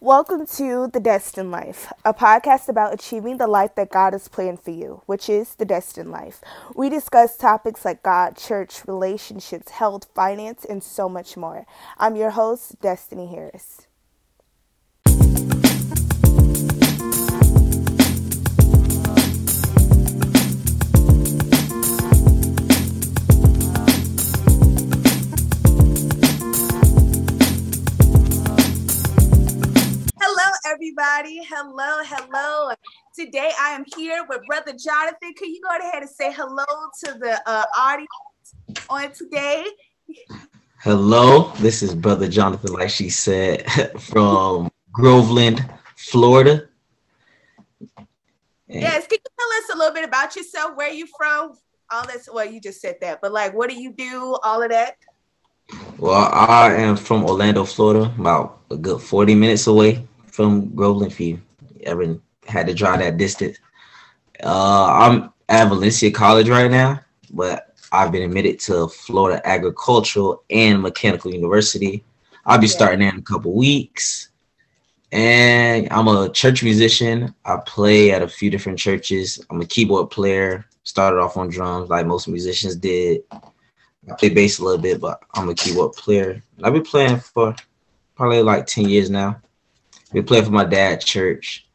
[0.00, 4.60] Welcome to The Destined Life, a podcast about achieving the life that God has planned
[4.60, 6.40] for you, which is the destined life.
[6.76, 11.66] We discuss topics like God, church, relationships, health, finance, and so much more.
[11.98, 13.87] I'm your host, Destiny Harris.
[30.98, 31.44] Everybody.
[31.44, 32.74] Hello, hello.
[33.14, 35.36] Today I am here with Brother Johnathan.
[35.36, 36.64] Can you go ahead and say hello
[37.04, 38.08] to the uh, audience
[38.90, 39.64] on today?
[40.80, 45.64] Hello, this is Brother Johnathan, like she said, from Groveland,
[45.96, 46.68] Florida.
[47.98, 48.08] And
[48.68, 50.76] yes, can you tell us a little bit about yourself?
[50.76, 51.52] Where you from?
[51.92, 52.28] All this.
[52.32, 54.36] Well, you just said that, but like, what do you do?
[54.42, 54.96] All of that.
[55.98, 60.07] Well, I am from Orlando, Florida, about a good 40 minutes away
[60.38, 61.40] from Groveland if you
[61.82, 63.58] ever had to drive that distance.
[64.40, 67.00] Uh, I'm at Valencia College right now,
[67.32, 72.04] but I've been admitted to Florida Agricultural and Mechanical University.
[72.46, 72.72] I'll be yeah.
[72.72, 74.28] starting there in a couple weeks.
[75.10, 77.34] And I'm a church musician.
[77.44, 79.44] I play at a few different churches.
[79.50, 80.66] I'm a keyboard player.
[80.84, 83.22] Started off on drums like most musicians did.
[83.32, 86.40] I play bass a little bit, but I'm a keyboard player.
[86.62, 87.56] I've been playing for
[88.14, 89.40] probably like 10 years now
[90.12, 91.66] been playing for my dad church.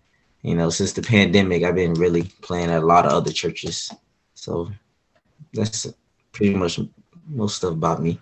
[0.41, 3.89] You know, since the pandemic, I've been really playing at a lot of other churches.
[4.33, 4.69] So
[5.53, 5.87] that's
[6.33, 6.79] pretty much
[7.29, 8.19] most stuff about me.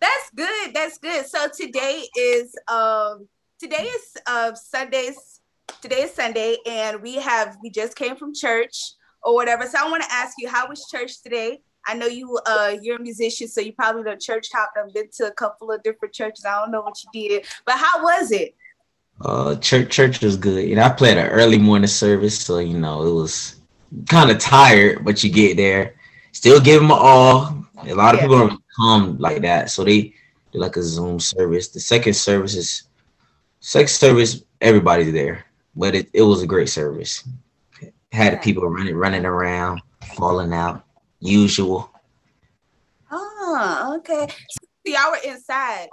[0.00, 0.74] That's good.
[0.74, 1.26] That's good.
[1.26, 5.40] So today is um today is uh Sundays.
[5.80, 8.76] Today is Sunday, and we have we just came from church
[9.22, 9.66] or whatever.
[9.66, 11.60] So I want to ask you, how was church today?
[11.86, 14.76] I know you uh you're a musician, so you probably know church hopped.
[14.76, 16.44] I've been to a couple of different churches.
[16.44, 18.54] I don't know what you did, but how was it?
[19.20, 20.68] Uh, church church was good.
[20.68, 23.56] You know, I played an early morning service, so you know it was
[24.08, 25.94] kind of tired, but you get there,
[26.32, 27.64] still give them all.
[27.84, 28.26] A lot of yeah.
[28.26, 30.14] people don't come like that, so they
[30.52, 31.68] do like a Zoom service.
[31.68, 32.82] The second service is
[33.60, 37.26] second service, everybody's there, but it, it was a great service.
[38.12, 38.40] Had yeah.
[38.40, 39.80] people running running around,
[40.16, 40.84] falling out,
[41.20, 41.90] usual.
[43.10, 44.26] Oh, okay.
[44.50, 45.88] So y'all were inside.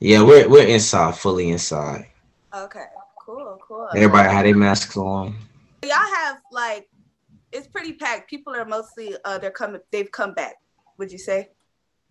[0.00, 2.06] Yeah, we're we're inside, fully inside.
[2.54, 2.84] Okay,
[3.24, 3.88] cool, cool.
[3.94, 5.34] Everybody had their masks on.
[5.82, 6.88] Y'all have like
[7.52, 8.28] it's pretty packed.
[8.28, 10.56] People are mostly uh they're coming they've come back,
[10.98, 11.50] would you say?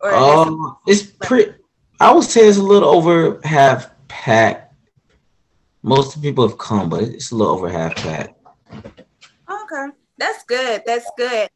[0.02, 1.54] Or um it's like, pretty
[2.00, 4.74] I would say it's a little over half packed.
[5.84, 8.34] Most people have come, but it's a little over half packed.
[8.76, 9.88] Okay.
[10.18, 10.82] That's good.
[10.86, 11.50] That's good.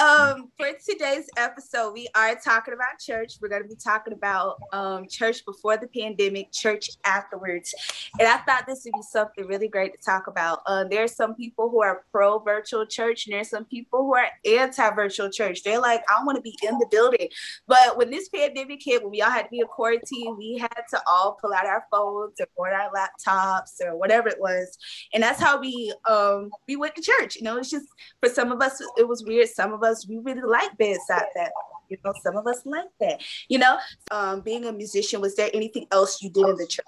[0.00, 3.34] Um, for today's episode, we are talking about church.
[3.42, 7.74] We're going to be talking about um, church before the pandemic, church afterwards.
[8.20, 10.60] And I thought this would be something really great to talk about.
[10.66, 14.28] Uh, there's some people who are pro virtual church, and there's some people who are
[14.46, 15.64] anti virtual church.
[15.64, 17.28] They're like, I want to be in the building.
[17.66, 20.82] But when this pandemic hit, when we all had to be in quarantine, we had
[20.90, 24.78] to all pull out our phones or on our laptops or whatever it was.
[25.12, 27.34] And that's how we um, we went to church.
[27.34, 27.86] You know, it's just
[28.22, 29.48] for some of us, it was weird.
[29.48, 31.52] Some of us us, we really like bedside that.
[31.88, 33.22] You know, some of us like that.
[33.48, 33.78] You know,
[34.10, 36.84] um, being a musician, was there anything else you did in the church?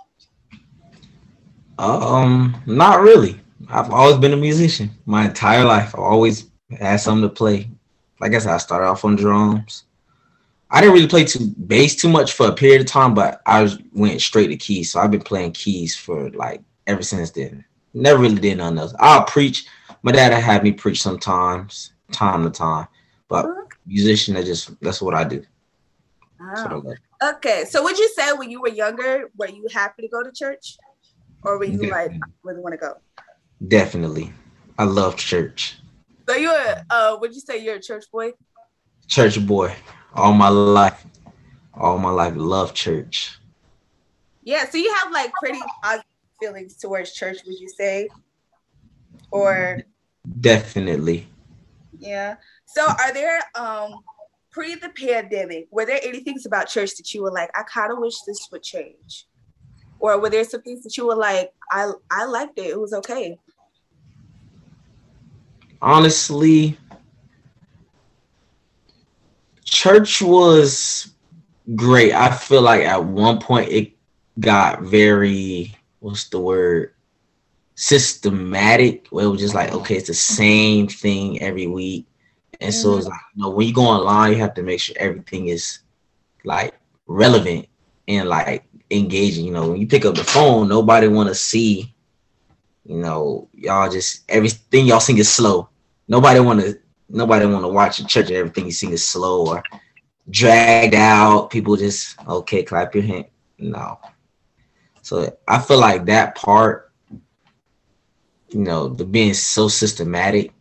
[1.79, 3.41] Um, not really.
[3.69, 5.95] I've always been a musician my entire life.
[5.95, 7.71] I always had something to play.
[8.21, 9.85] Like I said, I started off on drums.
[10.71, 13.77] I didn't really play too bass too much for a period of time, but I
[13.93, 14.93] went straight to keys.
[14.93, 17.65] So I've been playing keys for like ever since then.
[17.93, 18.95] Never really did nothing else.
[19.01, 19.67] I'll preach.
[20.03, 22.89] My dad had me preach sometimes, time to time.
[23.29, 23.47] But
[23.87, 25.43] musician, I just that's what I do.
[26.41, 26.71] I
[27.23, 30.33] okay, so would you say when you were younger, were you happy to go to
[30.33, 30.79] church,
[31.45, 31.91] or were you Definitely.
[31.91, 32.95] like really want to go?
[33.67, 34.33] Definitely,
[34.79, 35.77] I love church.
[36.29, 36.51] So you,
[36.91, 38.33] uh, would you say you're a church boy?
[39.07, 39.75] Church boy,
[40.15, 41.05] all my life,
[41.75, 43.39] all my life, love church.
[44.43, 46.07] Yeah, so you have like pretty positive
[46.41, 48.09] feelings towards church, would you say?
[49.31, 49.83] Or
[50.41, 51.29] definitely.
[52.01, 52.37] Yeah.
[52.65, 54.01] So are there um
[54.51, 57.93] pre the pandemic, were there any things about church that you were like, I kind
[57.93, 59.27] of wish this would change?
[59.99, 62.93] Or were there some things that you were like, I I liked it, it was
[62.95, 63.39] okay?
[65.83, 66.77] Honestly,
[69.65, 71.13] church was
[71.75, 72.13] great.
[72.13, 73.93] I feel like at one point it
[74.39, 76.95] got very what's the word
[77.81, 82.07] systematic where it was just like okay it's the same thing every week
[82.61, 82.83] and mm-hmm.
[82.83, 85.49] so it's like, you know, when you go online, you have to make sure everything
[85.49, 85.81] is
[86.45, 86.75] like
[87.07, 87.67] relevant
[88.07, 89.47] and like engaging.
[89.47, 91.95] You know, when you pick up the phone, nobody want to see.
[92.85, 95.69] You know, y'all just everything y'all sing is slow.
[96.09, 96.79] Nobody want to.
[97.09, 99.63] Nobody want to watch a church and everything you sing is slow or
[100.31, 101.51] dragged out.
[101.51, 103.27] People just okay, clap your hand.
[103.59, 103.99] No.
[105.03, 106.90] So I feel like that part,
[108.51, 110.53] you know, the being so systematic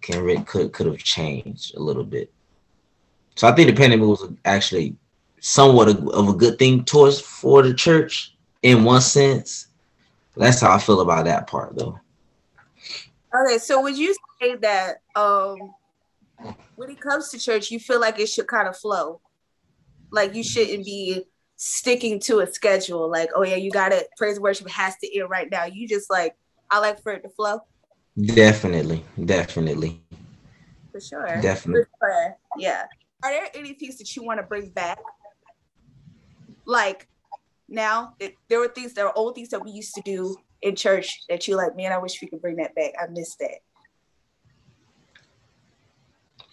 [0.00, 2.32] can could could have changed a little bit.
[3.34, 4.96] So I think the pandemic was actually
[5.40, 9.68] somewhat of a good thing towards for the church in one sense.
[10.36, 11.98] That's how I feel about that part though.
[13.34, 15.74] Okay, so would you say that um
[16.76, 19.20] when it comes to church, you feel like it should kind of flow?
[20.10, 21.24] Like you shouldn't be
[21.56, 25.30] sticking to a schedule, like, oh yeah, you got it, praise worship has to end
[25.30, 25.64] right now.
[25.64, 26.36] You just like,
[26.74, 27.60] I like for it to flow.
[28.20, 30.02] Definitely, definitely.
[30.90, 31.40] For sure.
[31.40, 31.84] Definitely.
[32.00, 32.36] For sure.
[32.58, 32.86] Yeah.
[33.22, 34.98] Are there any things that you want to bring back?
[36.64, 37.06] Like
[37.68, 40.74] now, it, there were things, there were old things that we used to do in
[40.74, 42.94] church that you like, man, I wish we could bring that back.
[43.00, 43.60] I missed that.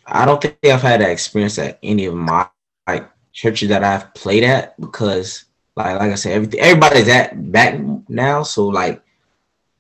[0.05, 2.47] I don't think I've had that experience at any of my
[2.87, 5.45] like churches that I've played at because
[5.75, 8.43] like like I said, everything everybody's at back now.
[8.43, 9.01] So like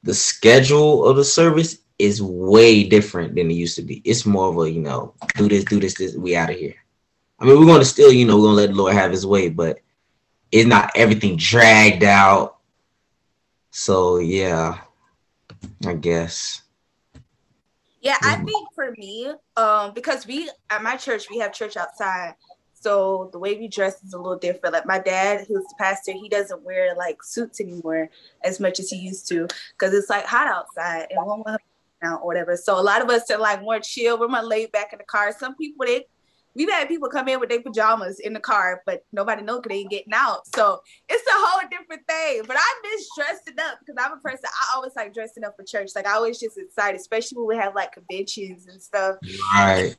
[0.03, 4.01] the schedule of the service is way different than it used to be.
[4.03, 6.75] It's more of a, you know, do this, do this, this, we out of here.
[7.39, 9.49] I mean, we're gonna still, you know, we're gonna let the Lord have his way,
[9.49, 9.79] but
[10.51, 12.57] it's not everything dragged out.
[13.71, 14.79] So yeah,
[15.85, 16.61] I guess.
[18.01, 22.33] Yeah, I think for me, um, because we at my church we have church outside,
[22.81, 24.73] so the way we dress is a little different.
[24.73, 28.09] Like my dad, who's the pastor, he doesn't wear like suits anymore
[28.43, 29.47] as much as he used to
[29.77, 31.19] because it's like hot outside and
[32.03, 32.57] or whatever.
[32.57, 34.19] So a lot of us are like more chill.
[34.19, 35.31] We're more laid back in the car.
[35.37, 36.05] Some people they
[36.55, 39.75] we've had people come in with their pajamas in the car, but nobody knows they
[39.75, 40.47] ain't getting out.
[40.47, 42.41] So it's a whole different thing.
[42.47, 45.63] But I miss dressing up because I'm a person I always like dressing up for
[45.63, 45.91] church.
[45.95, 49.17] Like I always just excited, especially when we have like conventions and stuff.
[49.53, 49.95] Right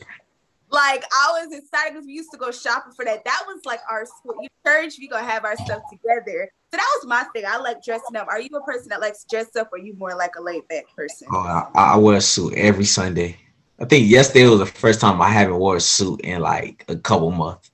[0.73, 3.25] like I was excited because we used to go shopping for that.
[3.25, 4.35] That was like our school
[4.67, 4.95] church.
[4.99, 6.51] We gonna have our stuff together.
[6.73, 7.45] So that was my thing.
[7.47, 8.27] I like dressing up.
[8.29, 10.85] Are you a person that likes dress up, or you more like a laid back
[10.97, 11.29] person?
[11.31, 13.37] Oh, I, I wear a suit every Sunday.
[13.79, 16.97] I think yesterday was the first time I haven't wore a suit in like a
[16.97, 17.71] couple months.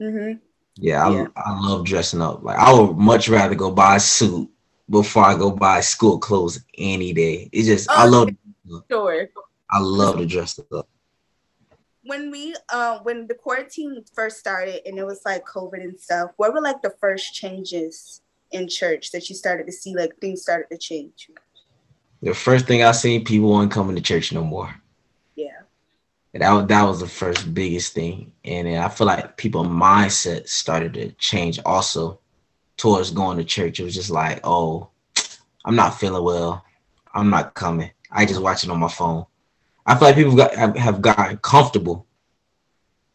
[0.00, 0.38] Mm-hmm.
[0.76, 1.26] Yeah, I, yeah.
[1.36, 2.44] I love dressing up.
[2.44, 4.48] Like I would much rather go buy a suit
[4.88, 7.48] before I go buy school clothes any day.
[7.52, 8.30] It's just oh, I love.
[8.88, 9.28] Sure.
[9.72, 10.88] I love to dress up
[12.02, 16.30] when we uh when the quarantine first started and it was like COVID and stuff,
[16.36, 20.42] what were like the first changes in church that you started to see like things
[20.42, 21.30] started to change?
[22.22, 24.74] The first thing I seen people weren't coming to church no more.
[25.36, 25.60] Yeah.
[26.34, 28.32] And that was that was the first biggest thing.
[28.44, 32.20] And I feel like people mindset started to change also
[32.76, 33.78] towards going to church.
[33.78, 34.88] It was just like, oh,
[35.64, 36.64] I'm not feeling well.
[37.12, 37.90] I'm not coming.
[38.10, 39.26] I just watch it on my phone.
[39.90, 42.06] I feel like people got, have, have gotten comfortable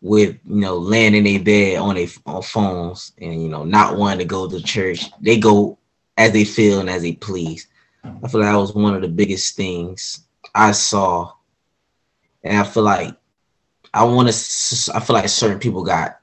[0.01, 3.97] with you know laying in their bed on their on phones and you know not
[3.97, 5.05] wanting to go to church.
[5.21, 5.77] They go
[6.17, 7.67] as they feel and as they please.
[8.03, 11.31] I feel like that was one of the biggest things I saw,
[12.43, 13.15] and I feel like
[13.93, 14.91] I want to.
[14.93, 16.19] I feel like certain people got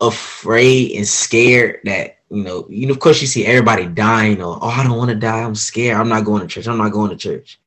[0.00, 2.66] afraid and scared that you know.
[2.70, 5.42] You know, of course, you see everybody dying or oh, I don't want to die.
[5.42, 5.98] I'm scared.
[5.98, 6.66] I'm not going to church.
[6.66, 7.60] I'm not going to church.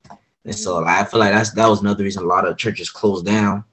[0.46, 3.26] And so I feel like that's that was another reason a lot of churches closed
[3.26, 3.64] down.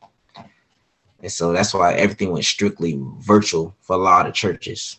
[1.20, 4.98] And so that's why everything went strictly virtual for a lot of churches.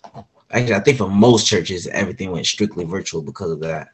[0.52, 3.90] Actually, I think for most churches, everything went strictly virtual because of that.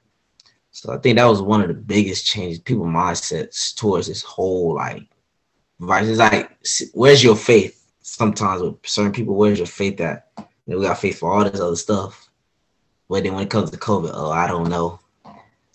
[0.72, 4.76] So I think that was one of the biggest changes, people mindsets towards this whole
[4.76, 5.08] like
[5.80, 6.58] It's like,
[6.94, 7.82] where's your faith?
[8.02, 10.28] Sometimes with certain people, where's your faith at?
[10.66, 12.30] We got faith for all this other stuff.
[13.08, 15.00] But then when it comes to COVID, oh, I don't know.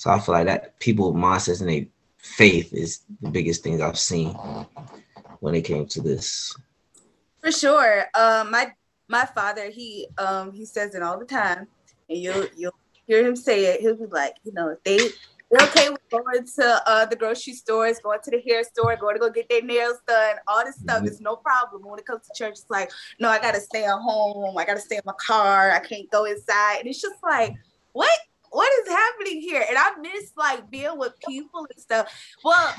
[0.00, 1.85] So I feel like that people mindsets and their
[2.16, 4.28] faith is the biggest things I've seen
[5.40, 6.57] when it came to this.
[7.42, 8.07] For sure.
[8.14, 8.73] Um, my
[9.09, 11.66] my father, he um he says it all the time,
[12.09, 13.83] and you'll you'll hear him say it.
[13.83, 14.97] He'll be like, you know, if they
[15.50, 19.16] they're okay with going to uh, the grocery stores, going to the hair store, going
[19.16, 20.37] to go get their nails done.
[20.49, 21.09] All this stuff mm-hmm.
[21.09, 21.87] is no problem.
[21.87, 24.57] When it comes to church, it's like, no, I gotta stay at home.
[24.57, 25.73] I gotta stay in my car.
[25.73, 26.78] I can't go inside.
[26.78, 27.54] And it's just like,
[27.92, 28.19] what?
[28.50, 29.64] What is happening here?
[29.69, 32.12] And I miss like being with people and stuff.
[32.45, 32.75] Well,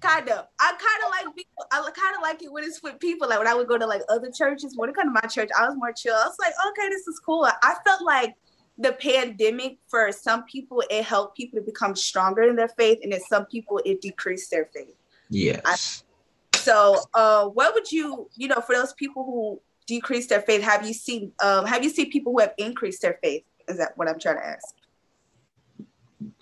[0.00, 0.46] kind of.
[0.60, 1.64] I kind of like people.
[1.70, 3.28] I kind of like it when it's with people.
[3.28, 4.74] Like when I would go to like other churches.
[4.76, 6.14] When it come to my church, I was more chill.
[6.14, 7.44] I was like, okay, this is cool.
[7.44, 8.34] I felt like
[8.78, 13.12] the pandemic for some people it helped people to become stronger in their faith, and
[13.12, 14.94] then some people it decreased their faith.
[15.30, 15.60] Yes.
[15.64, 20.62] I, so, uh, what would you, you know, for those people who decreased their faith?
[20.62, 23.42] Have you seen um, have you seen people who have increased their faith?
[23.72, 24.74] Is that what I'm trying to ask?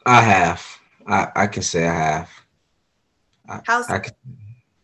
[0.04, 0.66] I have.
[1.06, 2.30] I, I can say I have.
[3.64, 4.14] How's I, can,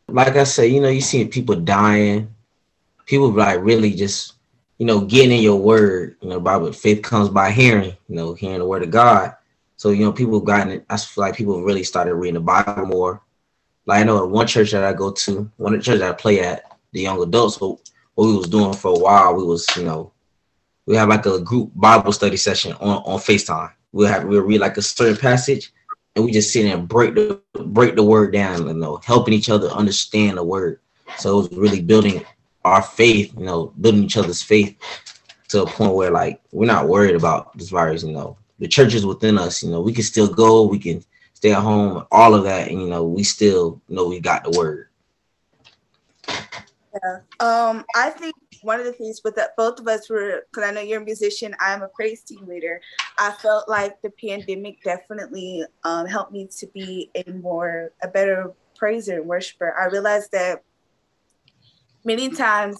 [0.09, 2.33] like I said, you know, you see people dying,
[3.05, 4.35] people like really just,
[4.79, 6.17] you know, getting in your word.
[6.21, 9.35] You know, Bible faith comes by hearing, you know, hearing the word of God.
[9.77, 10.87] So, you know, people have gotten it.
[10.89, 13.23] I feel like people really started reading the Bible more.
[13.87, 16.15] Like I know one church that I go to, one of the church that I
[16.15, 17.81] play at, the young adults, what,
[18.15, 20.13] what we was doing for a while, we was, you know,
[20.87, 23.73] we have like a group Bible study session on, on FaceTime.
[23.93, 25.73] We'll have we'll read like a certain passage
[26.15, 29.51] and we just sit and break the break the word down, you know, helping each
[29.51, 30.81] other understand the word.
[31.19, 32.25] So it was really building
[32.65, 34.77] our faith, you know, building each other's faith
[35.49, 38.37] to a point where like we're not worried about this virus, you know.
[38.59, 41.61] The church is within us, you know, we can still go, we can stay at
[41.61, 44.89] home, all of that, and you know, we still know we got the word.
[46.29, 47.19] Yeah.
[47.41, 48.35] Um, I think
[48.67, 51.05] one of the things with that both of us were because I know you're a
[51.05, 52.81] musician, I'm a praise team leader.
[53.17, 58.53] I felt like the pandemic definitely um, helped me to be a more a better
[58.77, 59.75] praiser and worshiper.
[59.79, 60.65] I realized that
[62.05, 62.79] many times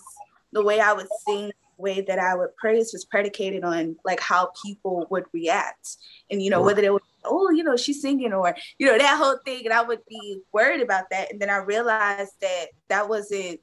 [0.53, 4.21] the way I would sing, the way that I would praise was predicated on like
[4.21, 5.97] how people would react.
[6.31, 9.19] And you know, whether they would oh, you know, she's singing or, you know, that
[9.19, 9.65] whole thing.
[9.65, 11.33] And I would be worried about that.
[11.33, 13.61] And then I realized that that wasn't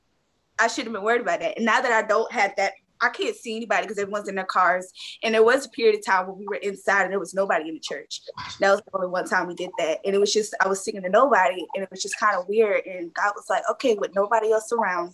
[0.59, 1.57] I shouldn't have been worried about that.
[1.57, 4.45] And now that I don't have that, I can't see anybody because everyone's in their
[4.45, 4.91] cars.
[5.23, 7.67] And there was a period of time when we were inside and there was nobody
[7.67, 8.21] in the church.
[8.59, 9.99] That was the only one time we did that.
[10.05, 12.47] And it was just, I was singing to nobody and it was just kind of
[12.47, 12.85] weird.
[12.85, 15.13] And God was like, okay, with nobody else around,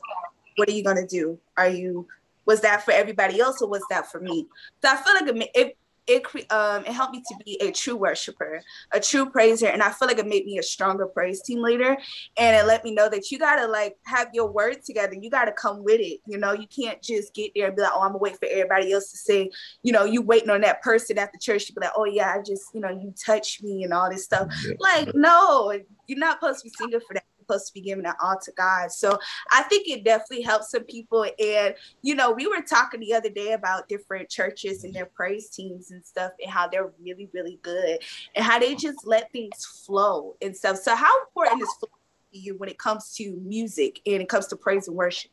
[0.58, 1.40] what are you going to do?
[1.58, 2.08] Are you,
[2.46, 4.46] was that for everybody else or was that for me?
[4.84, 5.78] So I feel like it,
[6.10, 8.62] it um it helped me to be a true worshiper,
[8.92, 11.96] a true praiser, and I feel like it made me a stronger praise team leader.
[12.38, 15.14] And it let me know that you gotta like have your word together.
[15.14, 16.20] You gotta come with it.
[16.26, 18.48] You know, you can't just get there and be like, oh, I'm gonna wait for
[18.50, 19.52] everybody else to say,
[19.84, 22.34] you know, you waiting on that person at the church to be like, oh yeah,
[22.36, 24.52] I just, you know, you touch me and all this stuff.
[24.80, 28.16] Like, no, you're not supposed to be singing for that supposed to be giving it
[28.22, 28.92] all to God.
[28.92, 29.18] So
[29.52, 31.26] I think it definitely helps some people.
[31.40, 35.50] And, you know, we were talking the other day about different churches and their praise
[35.50, 38.00] teams and stuff and how they're really, really good
[38.36, 40.78] and how they just let things flow and stuff.
[40.78, 41.90] So, how important is flow
[42.34, 45.32] to you when it comes to music and it comes to praise and worship?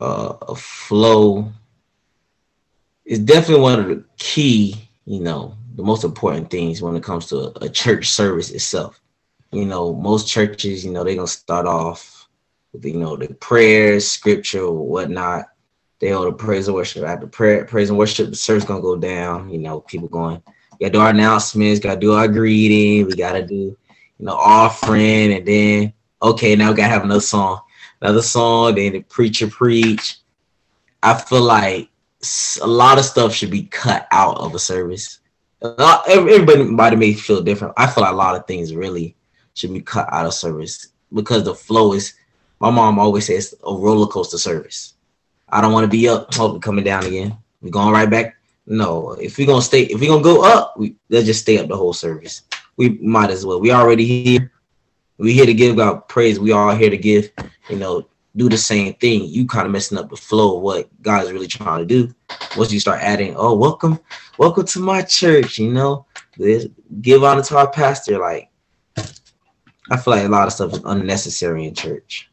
[0.00, 1.52] Uh, flow
[3.04, 7.26] is definitely one of the key, you know, the most important things when it comes
[7.26, 9.01] to a church service itself
[9.52, 12.28] you know, most churches, you know, they're gonna start off
[12.72, 15.46] with you know the prayers, scripture, whatnot.
[16.00, 17.04] They hold the praise and worship.
[17.04, 19.50] After prayer, praise and worship, the service gonna go down.
[19.50, 20.42] You know, people going,
[20.80, 23.76] gotta do our announcements, gotta do our greeting, we gotta do, you
[24.18, 25.92] know, offering, and then
[26.22, 27.60] okay, now we gotta have another song,
[28.00, 30.18] another song, then the preacher preach.
[31.02, 31.90] I feel like
[32.62, 35.20] a lot of stuff should be cut out of a service.
[35.60, 37.74] Uh, everybody may feel different.
[37.76, 39.16] I feel like a lot of things really
[39.54, 42.14] should be cut out of service because the flow is.
[42.60, 44.94] My mom always says a roller coaster service.
[45.48, 47.36] I don't want to be up, hoping coming down again.
[47.60, 48.36] We're going right back.
[48.66, 51.68] No, if we're gonna stay, if we're gonna go up, we let's just stay up
[51.68, 52.42] the whole service.
[52.76, 53.60] We might as well.
[53.60, 54.52] We already here.
[55.18, 56.38] We here to give God praise.
[56.38, 57.30] We all here to give,
[57.68, 58.06] you know,
[58.36, 59.24] do the same thing.
[59.24, 62.14] You kind of messing up the flow of what God is really trying to do.
[62.56, 63.98] Once you start adding, oh, welcome,
[64.38, 66.06] welcome to my church, you know,
[67.02, 68.18] give honor to our pastor.
[68.18, 68.48] Like
[69.92, 72.30] I feel like a lot of stuff is unnecessary in church.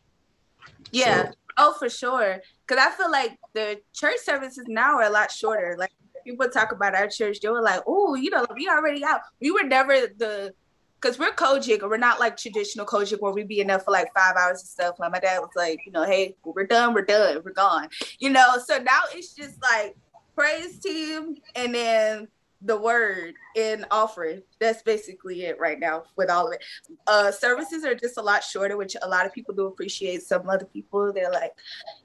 [0.91, 1.25] Yeah.
[1.25, 1.33] So.
[1.57, 2.41] Oh, for sure.
[2.65, 5.75] Because I feel like the church services now are a lot shorter.
[5.77, 5.91] Like
[6.23, 9.51] people talk about our church, they were like, "Oh, you know, we already out." We
[9.51, 10.53] were never the
[11.01, 14.07] because we're COGIC or we're not like traditional COGIC where we be enough for like
[14.13, 14.99] five hours and stuff.
[14.99, 17.89] Like my dad was like, you know, hey, we're done, we're done, we're gone.
[18.19, 19.95] You know, so now it's just like
[20.35, 22.27] praise team and then
[22.61, 24.41] the word in offering.
[24.59, 26.63] That's basically it right now with all of it.
[27.07, 30.21] Uh, services are just a lot shorter, which a lot of people do appreciate.
[30.23, 31.53] Some other people, they're like,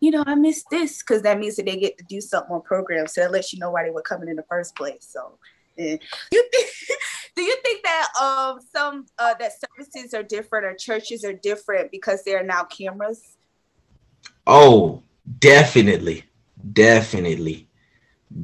[0.00, 2.62] you know, I miss this because that means that they get to do something on
[2.62, 3.06] program.
[3.06, 5.06] So that lets you know why they were coming in the first place.
[5.10, 5.38] So
[5.76, 5.96] yeah.
[6.32, 6.70] you think
[7.36, 11.90] do you think that um some uh that services are different or churches are different
[11.90, 13.36] because there are now cameras?
[14.46, 15.02] Oh,
[15.38, 16.24] definitely.
[16.72, 17.68] Definitely.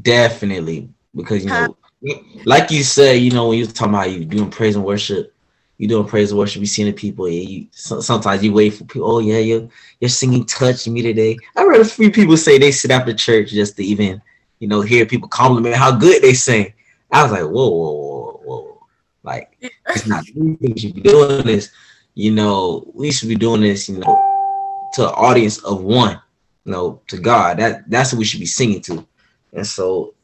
[0.02, 0.90] Definitely.
[1.14, 1.76] Because you know
[2.44, 5.34] like you said, you know, when you talking about you doing praise and worship,
[5.78, 7.28] you doing praise and worship, you seeing the people.
[7.28, 9.10] Yeah, you sometimes you wait for people.
[9.10, 9.68] Oh yeah, you're
[10.00, 11.36] you're singing "Touch Me" today.
[11.56, 14.22] I read a few people say they sit after church just to even,
[14.60, 16.72] you know, hear people compliment how good they sing.
[17.12, 18.86] I was like, whoa, whoa, whoa, whoa,
[19.22, 19.56] like
[19.88, 20.24] it's not.
[20.34, 21.70] We should be doing this.
[22.14, 23.88] You know, we should be doing this.
[23.88, 24.22] You know,
[24.94, 26.20] to an audience of one.
[26.64, 27.58] you know, to God.
[27.58, 29.06] That that's what we should be singing to.
[29.52, 30.14] And so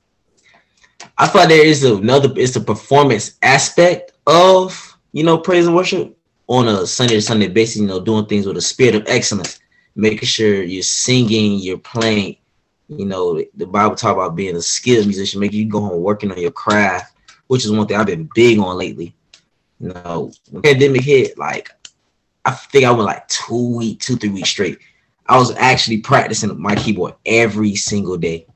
[1.18, 6.16] I thought there is another it's a performance aspect of you know praise and worship
[6.48, 9.58] on a Sunday to Sunday basis, you know, doing things with a spirit of excellence,
[9.94, 12.36] making sure you're singing, you're playing.
[12.88, 16.30] You know, the Bible talk about being a skilled musician, making you go home working
[16.30, 17.16] on your craft,
[17.48, 19.14] which is one thing I've been big on lately.
[19.80, 20.30] You know,
[20.62, 21.70] pandemic hit, like
[22.44, 24.78] I think I went like two week, two, three weeks straight.
[25.28, 28.46] I was actually practicing my keyboard every single day.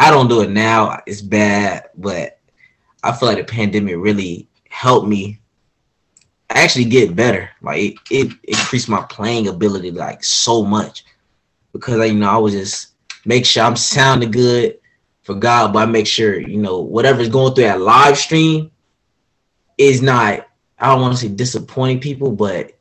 [0.00, 0.98] I don't do it now.
[1.06, 2.38] It's bad, but
[3.02, 5.40] I feel like the pandemic really helped me
[6.48, 7.50] actually get better.
[7.60, 11.04] Like it, it increased my playing ability like so much
[11.74, 12.92] because I, you know I was just
[13.26, 14.78] make sure I'm sounding good
[15.20, 18.70] for God, but I make sure you know whatever's going through that live stream
[19.76, 20.46] is not.
[20.78, 22.72] I don't want to say disappointing people, but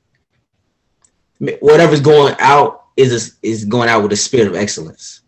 [1.59, 3.11] whatever's going out is
[3.43, 5.19] a, is going out with a spirit of excellence.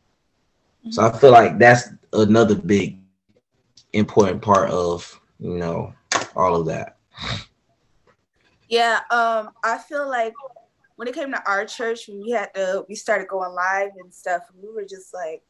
[0.90, 2.98] So I feel like that's another big
[3.94, 5.94] important part of you know
[6.36, 6.98] all of that.
[8.70, 10.34] Yeah, um, I feel like
[10.96, 14.14] when it came to our church, when we had to, we started going live and
[14.14, 15.42] stuff, we were just like,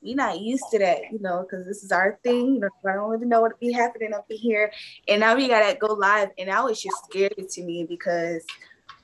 [0.00, 2.54] we're not used to that, you know, because this is our thing.
[2.54, 4.72] You know, I don't even know what be happening up in here,
[5.08, 8.46] and now we gotta go live, and that was just scary to me because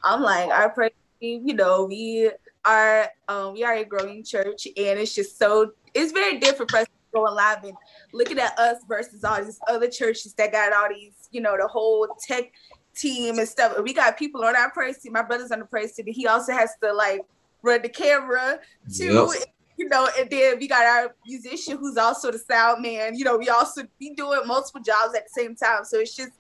[0.05, 2.31] I'm like, our praise, you know, we
[2.67, 6.79] are, um, we are a growing church, and it's just so, it's very different for
[6.79, 7.73] us going live and
[8.13, 11.67] looking at us versus all these other churches that got all these, you know, the
[11.67, 12.53] whole tech
[12.95, 13.75] team and stuff.
[13.83, 15.13] We got people on our praise team.
[15.13, 16.07] My brother's on the praise team.
[16.09, 17.23] He also has to like
[17.63, 18.59] run the camera
[18.95, 19.13] too.
[19.15, 19.47] Yep.
[19.77, 23.15] You know, and then we got our musician who's also the sound man.
[23.15, 25.85] You know, we also be doing multiple jobs at the same time.
[25.85, 26.33] So it's just,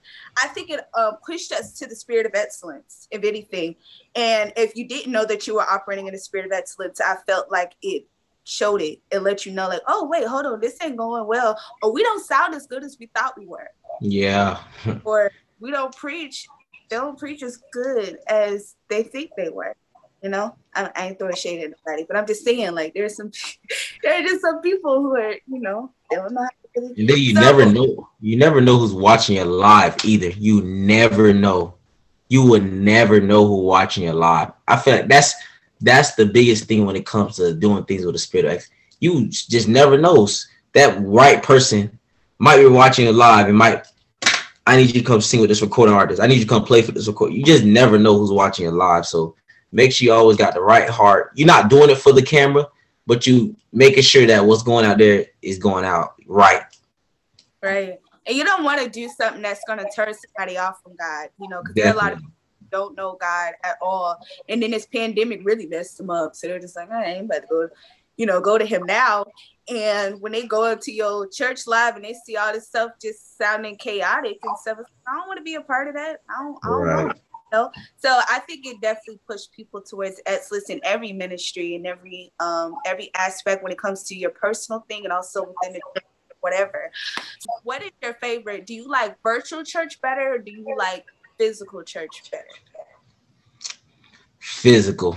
[0.43, 3.77] I think it uh, pushed us to the spirit of excellence, if anything.
[4.15, 7.17] And if you didn't know that you were operating in the spirit of excellence, I
[7.27, 8.07] felt like it
[8.47, 9.01] showed it.
[9.13, 12.03] and let you know, like, oh wait, hold on, this ain't going well, or we
[12.03, 13.69] don't sound as good as we thought we were.
[14.01, 14.61] Yeah.
[15.05, 16.47] or we don't preach,
[16.89, 19.75] they don't preach as good as they think they were.
[20.23, 23.17] You know, I, I ain't throwing shade at anybody, but I'm just saying, like, there's
[23.17, 23.31] some,
[24.03, 26.95] there are just some people who are, you know, they don't know really.
[27.01, 30.31] And then you so, never know, you never know who's watching you live either.
[30.31, 31.75] You never know.
[32.29, 34.53] You would never know who watching you live.
[34.67, 35.35] I feel like that's
[35.81, 38.71] that's the biggest thing when it comes to doing things with the spirit of X.
[39.01, 41.99] You just never knows that right person
[42.39, 43.87] might be watching it live and might
[44.67, 46.21] I need you to come sing with this recording artist.
[46.21, 47.33] I need you to come play for this record.
[47.33, 49.07] You just never know who's watching it live.
[49.07, 49.37] So
[49.73, 51.33] make sure you always got the right heart.
[51.35, 52.67] You're not doing it for the camera,
[53.07, 56.63] but you making sure that what's going out there is going out right.
[57.63, 57.99] Right.
[58.27, 61.29] And you don't want to do something that's going to turn somebody off from God,
[61.41, 62.33] you know, because there are a lot of people
[62.71, 64.19] don't know God at all.
[64.49, 66.35] And then this pandemic really messed them up.
[66.35, 67.69] So they're just like, I ain't about to go,
[68.17, 69.27] you know, go to him now.
[69.69, 73.37] And when they go into your church live and they see all this stuff just
[73.39, 76.23] sounding chaotic and stuff, I don't want to be a part of that.
[76.29, 77.07] I don't, I don't right.
[77.07, 77.13] know.
[77.57, 77.71] Know?
[77.97, 82.75] So I think it definitely pushed people towards excellence in every ministry and every um
[82.85, 86.01] every aspect when it comes to your personal thing and also within the
[86.41, 86.93] whatever.
[87.39, 88.67] So what is your favorite?
[88.67, 91.07] Do you like virtual church better or do you like
[91.39, 92.45] physical church better?
[94.39, 95.17] Physical.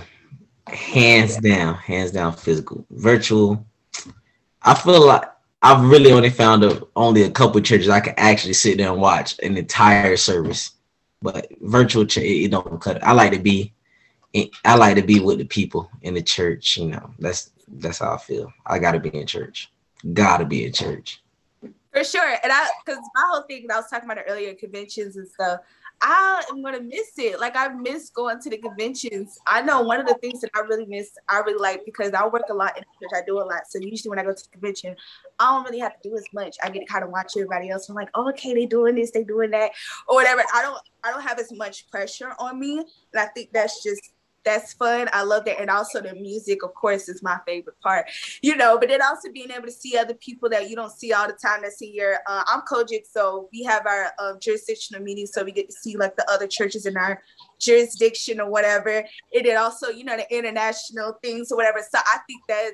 [0.66, 2.84] Hands down, hands down physical.
[2.90, 3.64] Virtual.
[4.62, 5.24] I feel like
[5.62, 9.00] I've really only found a, only a couple churches I can actually sit there and
[9.00, 10.72] watch an entire service.
[11.22, 13.02] But virtual church, it don't cut it.
[13.02, 13.74] I like to be
[14.64, 17.10] I like to be with the people in the church, you know.
[17.18, 18.52] That's that's how I feel.
[18.66, 19.72] I gotta be in church.
[20.12, 21.22] Gotta be in church.
[21.92, 22.36] For sure.
[22.42, 25.60] And I because my whole thing I was talking about earlier, conventions and stuff.
[26.02, 27.40] I am gonna miss it.
[27.40, 29.38] Like I miss going to the conventions.
[29.46, 32.26] I know one of the things that I really miss, I really like because I
[32.26, 33.10] work a lot in church.
[33.14, 33.62] I do a lot.
[33.68, 34.96] So usually when I go to the convention,
[35.38, 36.56] I don't really have to do as much.
[36.62, 37.88] I get to kind of watch everybody else.
[37.88, 39.72] I'm like, oh, okay, they doing this, they doing that,
[40.08, 40.42] or whatever.
[40.54, 42.78] I don't I don't have as much pressure on me.
[42.78, 44.12] And I think that's just
[44.44, 45.08] that's fun.
[45.12, 45.60] I love that.
[45.60, 48.06] And also the music, of course, is my favorite part,
[48.42, 51.12] you know, but then also being able to see other people that you don't see
[51.12, 55.02] all the time that's in your, uh, I'm COGIC, so we have our uh, jurisdictional
[55.02, 57.22] meetings, so we get to see like the other churches in our
[57.58, 59.04] jurisdiction or whatever.
[59.34, 61.80] And then also, you know, the international things or whatever.
[61.80, 62.70] So I think that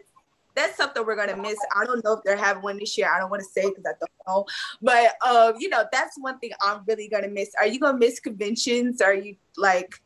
[0.54, 1.58] that's something we're gonna miss.
[1.76, 3.12] I don't know if they're having one this year.
[3.14, 4.46] I don't want to say because I don't know,
[4.80, 7.50] but um, you know, that's one thing I'm really gonna miss.
[7.60, 9.02] Are you gonna miss conventions?
[9.02, 10.00] Are you like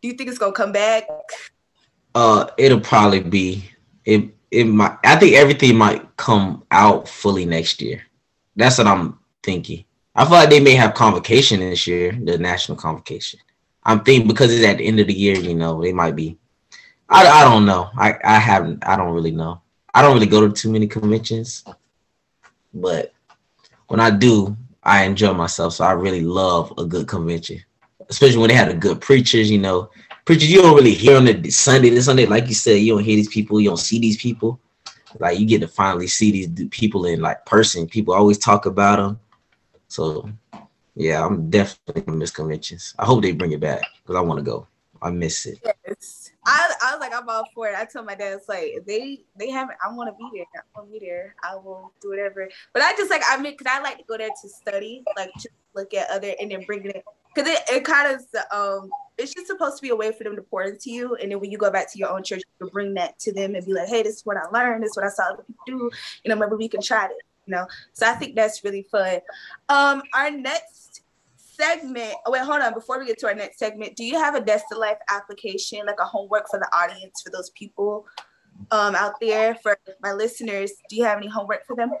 [0.00, 1.08] do you think it's gonna come back?
[2.14, 3.64] Uh, it'll probably be
[4.04, 4.34] it.
[4.50, 4.96] It might.
[5.04, 8.02] I think everything might come out fully next year.
[8.56, 9.84] That's what I'm thinking.
[10.14, 13.38] I feel like they may have convocation this year, the national convocation.
[13.84, 16.38] I'm thinking because it's at the end of the year, you know, they might be
[17.08, 17.90] I, I don't know.
[17.96, 19.62] I, I haven't I don't really know.
[19.94, 21.64] I don't really go to too many conventions,
[22.74, 23.12] but
[23.88, 25.74] when I do, I enjoy myself.
[25.74, 27.62] So I really love a good convention,
[28.08, 29.50] especially when they had the good preachers.
[29.50, 29.90] You know,
[30.24, 32.80] preachers you don't really hear on the Sunday to Sunday, like you said.
[32.80, 33.60] You don't hear these people.
[33.60, 34.60] You don't see these people.
[35.18, 37.86] Like you get to finally see these people in like person.
[37.86, 39.20] People always talk about them.
[39.88, 40.30] So
[40.94, 42.94] yeah, I'm definitely gonna miss conventions.
[42.98, 44.66] I hope they bring it back because I want to go.
[45.00, 45.60] I miss it.
[45.86, 46.17] Yes.
[46.48, 47.74] I, I was like, I'm all for it.
[47.76, 49.78] I told my dad, it's like they they haven't.
[49.84, 50.46] I want to be there.
[50.56, 51.34] I want to be there.
[51.42, 52.48] I will do whatever.
[52.72, 55.32] But I just like I mean, cause I like to go there to study, like
[55.40, 57.04] to look at other and then bring it.
[57.36, 60.36] Cause it, it kind of um it's just supposed to be a way for them
[60.36, 62.70] to pour into you, and then when you go back to your own church, you
[62.70, 64.84] bring that to them and be like, hey, this is what I learned.
[64.84, 65.90] This is what I saw other people do.
[66.24, 67.12] You know, maybe we can try it.
[67.46, 69.20] You know, so I think that's really fun.
[69.68, 71.02] Um, our next
[71.58, 72.14] segment.
[72.26, 72.74] Oh, wait, hold on.
[72.74, 76.00] Before we get to our next segment, do you have a Destined Life application, like
[76.00, 78.06] a homework for the audience, for those people
[78.70, 80.72] um, out there, for my listeners?
[80.88, 81.92] Do you have any homework for them?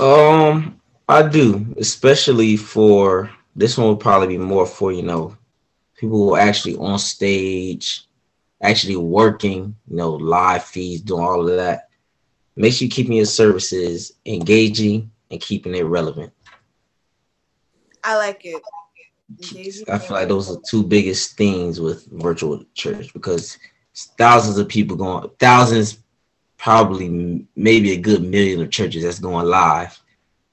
[0.00, 3.88] Um, I do, especially for this one.
[3.88, 5.36] Will probably be more for you know
[5.96, 8.06] people who are actually on stage,
[8.62, 11.88] actually working, you know, live feeds, doing all of that.
[12.56, 16.32] Make sure you keeping your services engaging and keeping it relevant.
[18.04, 18.62] I like it.
[19.88, 23.58] I feel like those are two biggest things with virtual church because
[24.18, 25.98] thousands of people going, thousands,
[26.58, 29.98] probably maybe a good million of churches that's going live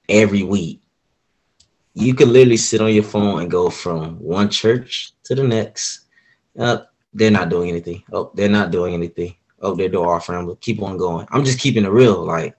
[0.07, 0.81] every week.
[1.93, 6.05] You can literally sit on your phone and go from one church to the next.
[6.57, 6.83] Uh,
[7.13, 8.03] they're not doing anything.
[8.13, 9.35] Oh, they're not doing anything.
[9.61, 10.47] Oh, they're doing offering.
[10.47, 11.27] But keep on going.
[11.31, 12.23] I'm just keeping it real.
[12.23, 12.55] Like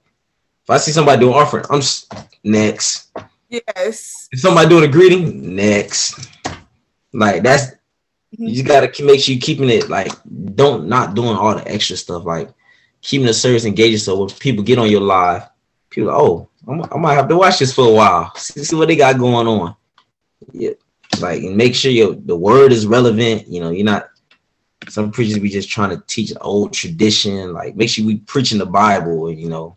[0.64, 2.12] if I see somebody doing offering, I'm just
[2.44, 3.10] next.
[3.52, 4.30] Yes.
[4.32, 6.30] If somebody doing a greeting, next.
[7.12, 8.46] Like that's mm-hmm.
[8.46, 10.10] you just gotta make sure you keeping it like
[10.54, 12.48] don't not doing all the extra stuff like
[13.02, 15.42] keeping the service engaged so when people get on your live,
[15.90, 18.74] people are, oh I'm, I might have to watch this for a while see, see
[18.74, 19.76] what they got going on.
[20.52, 20.70] Yeah,
[21.20, 23.48] like and make sure your the word is relevant.
[23.48, 24.08] You know, you're not
[24.88, 27.52] some preachers be just trying to teach an old tradition.
[27.52, 29.30] Like make sure we preaching the Bible.
[29.30, 29.76] You know,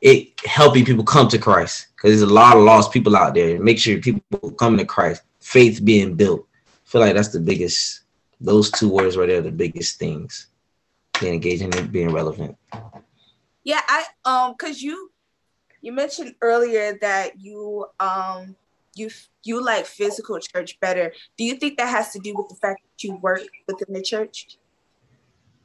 [0.00, 3.58] it helping people come to Christ because there's a lot of lost people out there.
[3.58, 6.46] Make sure people come to Christ, faith being built.
[6.64, 8.02] I feel like that's the biggest.
[8.40, 10.46] Those two words right there, are the biggest things.
[11.20, 12.56] Being engaging and being relevant.
[13.64, 15.10] Yeah, I um, cause you
[15.80, 18.54] you mentioned earlier that you um
[18.94, 19.10] you
[19.42, 21.12] you like physical church better.
[21.36, 24.02] Do you think that has to do with the fact that you work within the
[24.02, 24.58] church?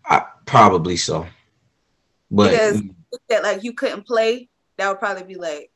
[0.08, 1.28] I, probably so.
[2.32, 2.82] But because
[3.30, 5.71] that like you couldn't play, that would probably be like,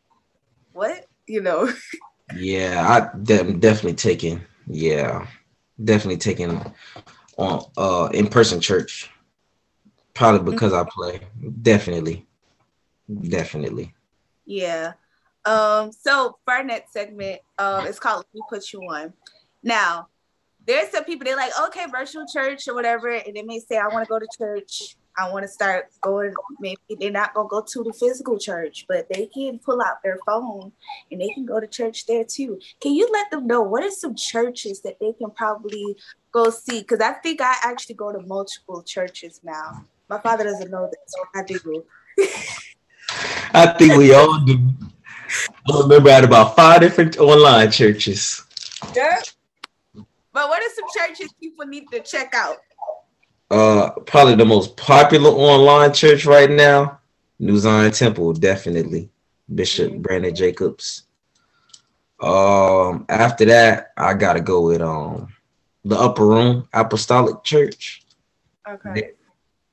[0.76, 1.06] what?
[1.26, 1.72] You know.
[2.36, 4.42] yeah, I de- definitely taking.
[4.68, 5.26] Yeah,
[5.84, 6.74] definitely taking
[7.38, 9.10] on uh in person church.
[10.14, 10.52] Probably mm-hmm.
[10.52, 10.88] because mm-hmm.
[10.88, 11.22] I play.
[11.62, 12.26] Definitely,
[13.30, 13.94] definitely.
[14.46, 14.94] Yeah.
[15.46, 15.92] Um.
[15.92, 19.14] So for our next segment, um, it's called "Let Me Put You On."
[19.64, 20.10] Now,
[20.68, 23.88] there's some people they're like, okay, virtual church or whatever, and they may say, I
[23.88, 26.34] want to go to church I want to start going.
[26.60, 30.18] Maybe they're not gonna go to the physical church, but they can pull out their
[30.26, 30.72] phone
[31.12, 32.60] and they can go to church there too.
[32.82, 35.96] Can you let them know what are some churches that they can probably
[36.32, 36.82] go see?
[36.82, 39.86] Because I think I actually go to multiple churches now.
[40.10, 41.16] My father doesn't know this.
[41.34, 41.86] I do.
[43.54, 44.60] I think we all do.
[45.72, 48.44] I remember at about five different online churches.
[48.96, 49.20] Yeah.
[49.94, 52.58] But what are some churches people need to check out?
[53.52, 57.00] Uh probably the most popular online church right now,
[57.40, 59.10] New Zion Temple, definitely.
[59.54, 60.02] Bishop mm-hmm.
[60.02, 61.04] Brandon Jacobs.
[62.20, 65.28] Um after that, I gotta go with um
[65.84, 68.04] the upper room apostolic church.
[68.68, 69.12] Okay.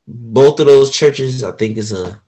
[0.06, 2.20] Both of those churches, I think is a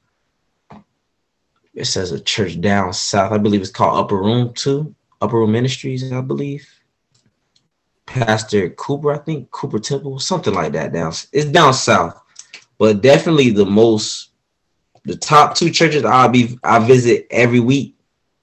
[1.75, 3.33] it says a church down south.
[3.33, 4.95] I believe it's called Upper Room too.
[5.21, 6.69] Upper Room Ministries, I believe.
[8.07, 10.93] Pastor Cooper, I think Cooper Temple, something like that.
[10.93, 12.21] Down it's down south,
[12.79, 14.31] but definitely the most,
[15.05, 17.97] the top two churches I'll be I visit every week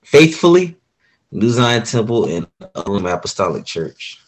[0.04, 0.76] faithfully,
[1.32, 4.20] New Zion Temple and Apostolic Church.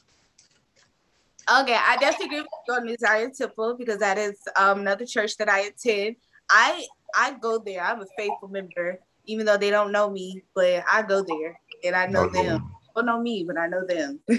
[1.51, 5.49] Okay, I definitely go to New Zion Temple because that is um, another church that
[5.49, 6.15] I attend.
[6.49, 7.83] I I go there.
[7.83, 11.95] I'm a faithful member, even though they don't know me, but I go there and
[11.95, 12.71] I know them.
[12.95, 14.19] Don't know me, but I know them.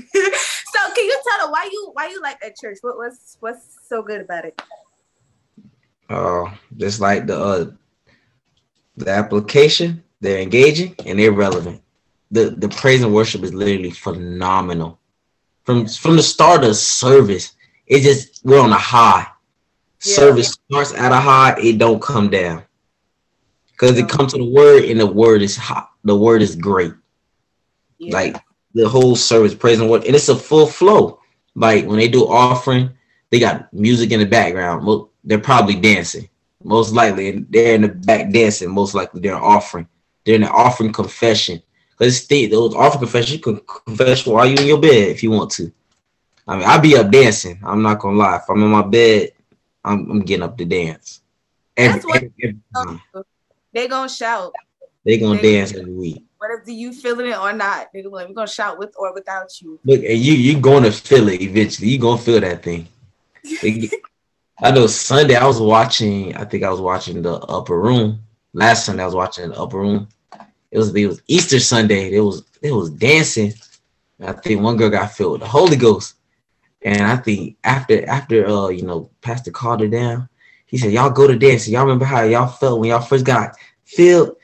[0.75, 2.79] So can you tell them why you why you like that church?
[2.81, 4.61] What was what's so good about it?
[6.11, 7.71] Oh, uh, just like the uh,
[8.97, 11.81] the application, they're engaging and they're relevant.
[12.33, 14.99] The the praise and worship is literally phenomenal.
[15.63, 17.55] From from the start of service,
[17.87, 19.29] it just we're on a high.
[20.05, 20.15] Yeah.
[20.17, 22.65] Service starts at a high, it don't come down.
[23.73, 25.91] Because it comes to the word and the word is hot.
[26.05, 26.93] The word is great.
[27.99, 28.13] Yeah.
[28.13, 28.37] Like
[28.75, 31.21] the whole service, praising word, and it's a full flow.
[31.55, 32.91] Like when they do offering,
[33.31, 34.87] they got music in the background.
[34.87, 36.29] Well, they're probably dancing,
[36.63, 38.71] most likely, and they're in the back dancing.
[38.71, 39.89] Most likely, they're offering.
[40.25, 41.63] They're in the offering confession.
[41.97, 45.53] Because those offering confession, you can confess while you in your bed if you want
[45.53, 45.73] to.
[46.47, 47.61] I mean, I be up dancing.
[47.65, 48.37] I'm not gonna lie.
[48.37, 49.31] If I'm in my bed,
[49.85, 51.23] I'm, I'm getting up to dance.
[51.77, 52.33] Every, That's what every,
[52.75, 53.01] every
[53.73, 54.53] they gonna shout.
[55.05, 56.25] They gonna they, dance every week.
[56.49, 59.79] Whether you feeling it or not, gonna like, we're gonna shout with or without you.
[59.85, 61.89] Look, and you you gonna feel it eventually.
[61.89, 62.89] You gonna feel that thing.
[64.63, 66.37] I know Sunday I was watching.
[66.37, 68.21] I think I was watching the Upper Room.
[68.53, 70.09] Last Sunday I was watching the Upper Room.
[70.71, 72.13] It was it was Easter Sunday.
[72.13, 73.53] It was it was dancing.
[74.21, 76.15] I think one girl got filled with the Holy Ghost.
[76.83, 80.29] And I think after after uh you know Pastor called her down,
[80.67, 81.69] he said y'all go to dance.
[81.69, 84.37] Y'all remember how y'all felt when y'all first got filled?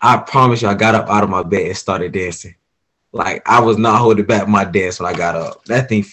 [0.00, 2.54] I promise you, I got up out of my bed and started dancing.
[3.12, 5.64] Like I was not holding back my dance when I got up.
[5.66, 6.04] That thing,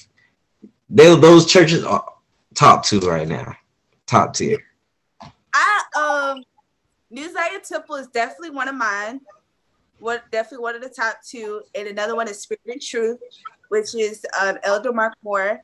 [0.90, 2.06] they, those churches are
[2.54, 3.56] top two right now,
[4.06, 4.60] top tier.
[5.54, 6.44] I um,
[7.10, 9.22] New Zion Temple is definitely one of mine.
[10.00, 13.20] What definitely one of the top two, and another one is Spirit and Truth
[13.74, 15.60] which is um, Elder Mark Moore.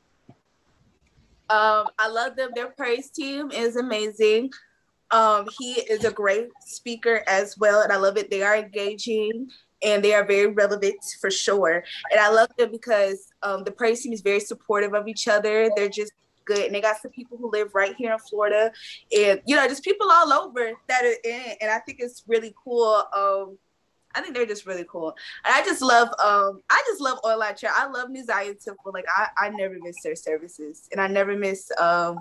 [1.48, 2.50] Um, I love them.
[2.56, 4.50] Their praise team is amazing.
[5.12, 8.30] Um, he is a great speaker as well, and I love it.
[8.30, 9.50] They are engaging
[9.82, 11.84] and they are very relevant for sure.
[12.12, 15.70] And I love them because um, the praise team is very supportive of each other.
[15.76, 16.12] They're just
[16.46, 18.72] good, and they got some people who live right here in Florida,
[19.16, 21.58] and you know, just people all over that are in it.
[21.62, 23.04] And I think it's really cool.
[23.16, 23.58] Um,
[24.16, 25.16] I think they're just really cool.
[25.46, 27.72] And I just love um I just love Oil Light Chair.
[27.74, 28.92] I love New Zion Temple.
[28.94, 30.90] Like I, I never miss their services.
[30.92, 32.20] And I never miss um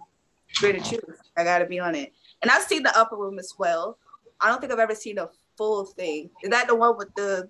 [0.56, 1.20] Greater Truth.
[1.36, 2.12] I gotta be on it.
[2.42, 3.98] And I've seen the upper room as well.
[4.40, 6.30] I don't think I've ever seen a full thing.
[6.42, 7.48] Is that the one with the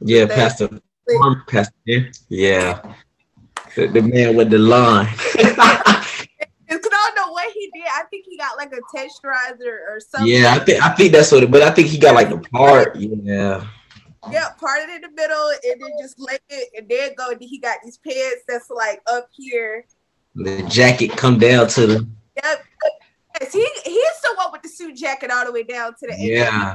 [0.00, 0.80] Yeah, the, Pastor
[1.46, 2.94] Pastor Yeah.
[3.74, 5.08] The, the man with the line.
[7.40, 7.84] what he did.
[7.86, 10.30] I think he got like a texturizer or something.
[10.30, 11.50] Yeah, I think I think that's what it.
[11.50, 12.96] But I think he got like the part.
[12.96, 13.66] Yeah.
[14.30, 17.30] Yeah, parted in the middle and then just laid it, and then go.
[17.30, 19.86] And He got these pants that's like up here.
[20.34, 22.08] The jacket come down to the.
[22.42, 22.64] Yep.
[23.40, 26.16] Yes, he he's the one with the suit jacket all the way down to the
[26.18, 26.74] yeah,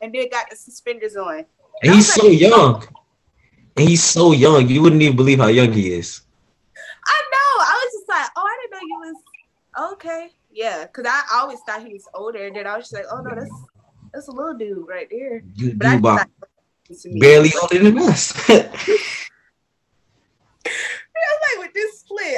[0.00, 1.44] and then got the suspenders on.
[1.82, 2.86] And he's so young.
[3.76, 4.68] And he's so young.
[4.68, 6.22] You wouldn't even believe how young he is.
[7.06, 7.64] I know.
[7.64, 11.60] I was just like, oh, I didn't know you was okay, yeah, because I always
[11.60, 13.50] thought he was older, and then I was just like, oh no, that's
[14.12, 15.42] that's a little dude right there.
[15.54, 16.26] You but do about
[17.20, 18.32] barely older than us.
[18.50, 18.70] I
[21.24, 21.74] was like with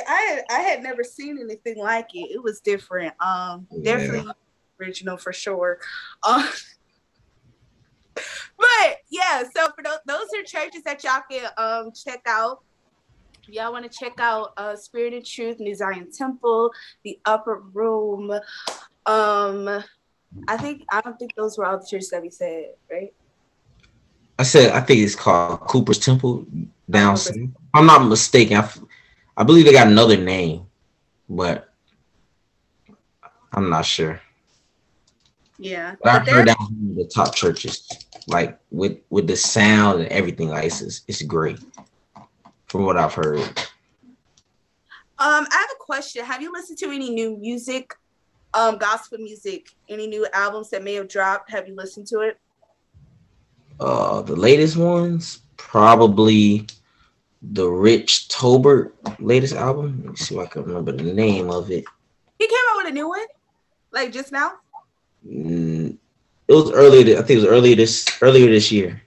[0.08, 2.30] I had I had never seen anything like it.
[2.32, 3.14] It was different.
[3.20, 3.96] Um, yeah.
[3.96, 4.32] definitely
[4.80, 5.78] original for sure.
[6.26, 6.44] Um,
[8.14, 12.60] but yeah, so for those, those are churches that y'all can um check out
[13.52, 16.72] y'all want to check out uh, Spirit and Truth, New Zion Temple,
[17.04, 18.30] the Upper Room.
[19.06, 19.82] Um,
[20.48, 23.12] I think I don't think those were all the churches that we said, right?
[24.38, 26.46] I said I think it's called Cooper's Temple
[26.88, 27.16] down.
[27.74, 28.56] I'm not mistaken.
[28.56, 28.68] I,
[29.36, 30.66] I believe they got another name,
[31.28, 31.72] but
[33.52, 34.20] I'm not sure.
[35.58, 37.86] Yeah, but, but I heard that one of the top churches,
[38.26, 40.48] like with with the sound and everything.
[40.48, 41.58] Like it's, it's great
[42.66, 43.40] from what I've heard.
[45.18, 46.24] Um, I have a question.
[46.24, 47.94] Have you listened to any new music,
[48.54, 49.68] um, gospel music?
[49.86, 51.50] Any new albums that may have dropped?
[51.50, 52.38] Have you listened to it?
[53.78, 56.66] Uh, the latest ones probably
[57.42, 60.02] the Rich Tolbert latest album.
[60.04, 61.84] Let me see if I can remember the name of it.
[62.38, 63.26] He came out with a new one,
[63.92, 64.54] like just now.
[65.26, 65.96] Mm,
[66.48, 67.18] it was earlier.
[67.18, 69.00] I think it was earlier this earlier this year.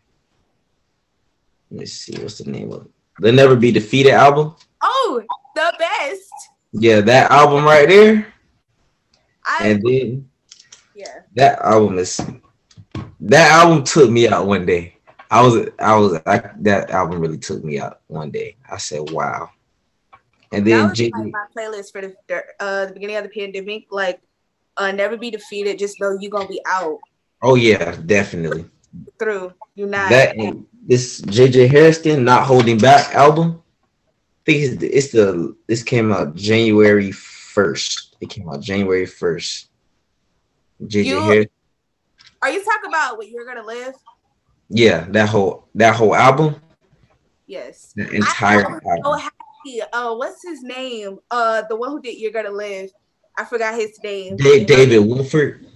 [1.72, 2.91] Let me see what's the name of it.
[3.19, 4.56] The Never Be Defeated album.
[4.82, 5.22] Oh,
[5.56, 6.32] the best.
[6.72, 8.34] Yeah, that album right there.
[9.46, 10.30] I, and then
[10.96, 12.19] yeah, that album is
[13.19, 14.93] that album took me out one day.
[15.32, 18.56] I was I was I, that album really took me out one day.
[18.70, 19.50] I said, "Wow."
[20.52, 23.86] And then that was like my playlist for the uh the beginning of the pandemic,
[23.90, 24.22] like
[24.78, 27.00] uh "Never Be Defeated." Just know you're gonna be out.
[27.42, 28.66] Oh yeah, definitely.
[29.18, 30.36] Through you not that
[30.86, 33.62] this JJ Hairston not holding back album.
[34.42, 38.16] I think it's, it's the this came out January first.
[38.22, 39.70] It came out January first.
[40.84, 41.50] JJ Hairston.
[42.42, 43.96] Are you talking about what you're gonna live?
[44.74, 46.56] Yeah, that whole that whole album.
[47.46, 47.94] Yes.
[47.96, 48.82] The entire album.
[48.84, 49.30] So
[49.94, 51.20] uh, what's his name?
[51.30, 52.90] Uh, the one who did "You're Gonna Live."
[53.38, 54.36] I forgot his name.
[54.36, 55.68] David Wolford.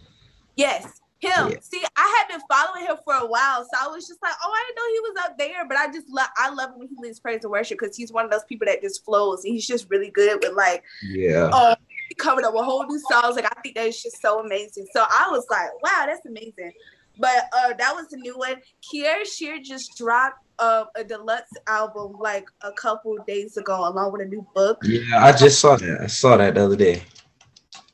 [0.55, 1.51] Yes, him.
[1.51, 1.57] Yeah.
[1.61, 4.51] See, I had been following him for a while, so I was just like, oh,
[4.51, 5.67] I didn't know he was up there.
[5.67, 8.25] But I just love, I love when he leads praise and worship because he's one
[8.25, 9.43] of those people that just flows.
[9.43, 11.75] And he's just really good with like, yeah, uh,
[12.17, 13.35] coming up with whole new songs.
[13.35, 14.87] Like I think that is just so amazing.
[14.91, 16.73] So I was like, wow, that's amazing.
[17.19, 18.61] But uh, that was a new one.
[18.81, 24.21] Kierra Sheard just dropped uh, a deluxe album like a couple days ago, along with
[24.21, 24.79] a new book.
[24.83, 26.01] Yeah, I just saw that.
[26.01, 27.03] I saw that the other day.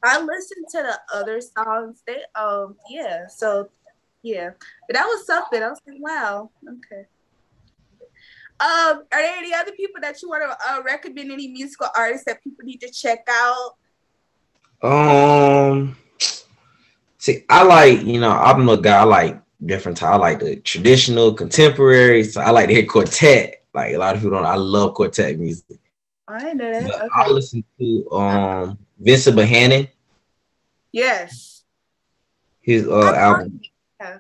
[0.04, 2.04] I listened to the other songs.
[2.06, 3.70] They um yeah, so
[4.22, 4.52] yeah.
[4.88, 5.64] But that was something.
[5.64, 7.06] I was like, wow, okay.
[8.60, 11.32] Um, are there any other people that you want to uh, recommend?
[11.32, 13.76] Any musical artists that people need to check out?
[14.82, 15.98] Um,
[17.24, 19.98] see, I like you know I'm a guy I like different.
[19.98, 20.12] Type.
[20.12, 22.24] I like the traditional, contemporary.
[22.26, 23.64] So I like to hear quartet.
[23.74, 24.46] Like a lot of people don't.
[24.46, 25.80] I love quartet music.
[26.28, 26.84] I know that.
[26.84, 27.08] Okay.
[27.16, 29.88] I listen to um Vincent Bohanan.
[30.92, 31.64] Yes.
[32.62, 33.62] His uh album.
[34.00, 34.18] Yeah.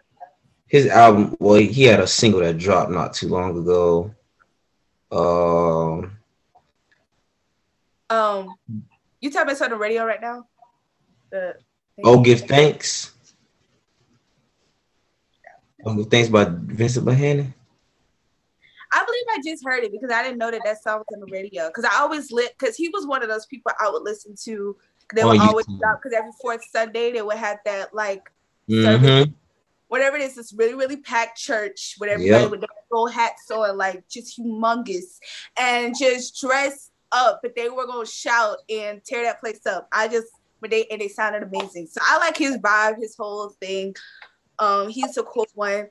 [0.68, 1.36] His album.
[1.40, 4.16] Well, he had a single that dropped not too long ago.
[5.12, 6.18] Um.
[8.10, 8.56] Um,
[9.22, 10.46] you talking about on the radio right now?
[11.32, 11.56] The
[12.04, 13.14] oh, give thanks.
[15.86, 17.54] Oh, give thanks by Vincent Bohanan.
[18.96, 21.20] I believe I just heard it because I didn't know that that song was on
[21.20, 21.68] the radio.
[21.68, 24.78] Because I always lit because he was one of those people I would listen to
[25.14, 28.32] they would always stop because every fourth Sunday they would have that like
[28.70, 28.84] mm-hmm.
[28.84, 29.34] service,
[29.88, 32.52] whatever it is, this really, really packed church with everybody yep.
[32.52, 35.20] with their full hats on, like just humongous
[35.58, 39.88] and just dressed up, but they were gonna shout and tear that place up.
[39.92, 40.30] I just
[40.64, 41.88] but they and they sounded amazing.
[41.88, 43.94] So I like his vibe, his whole thing.
[44.58, 45.90] Um, he's a cool one.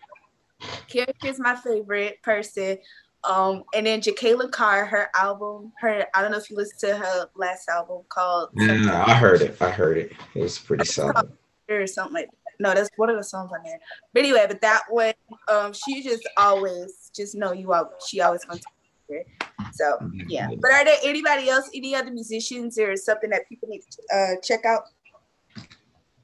[0.89, 2.79] Character is my favorite person.
[3.25, 6.97] Um, and then Jekalyn Carr, her album, her I don't know if you listened to
[6.97, 8.49] her last album called.
[8.55, 9.61] Yeah, I heard it.
[9.61, 10.13] I heard it.
[10.35, 11.31] It was pretty solid.
[11.69, 12.37] Or something like that.
[12.59, 13.79] No, that's one of the songs on there.
[14.15, 15.15] But anyway, but that one,
[15.49, 17.91] um, she just always just know you all.
[18.07, 18.61] She always gonna
[19.73, 20.49] So yeah.
[20.61, 24.41] But are there anybody else, any other musicians, or something that people need to uh,
[24.43, 24.83] check out?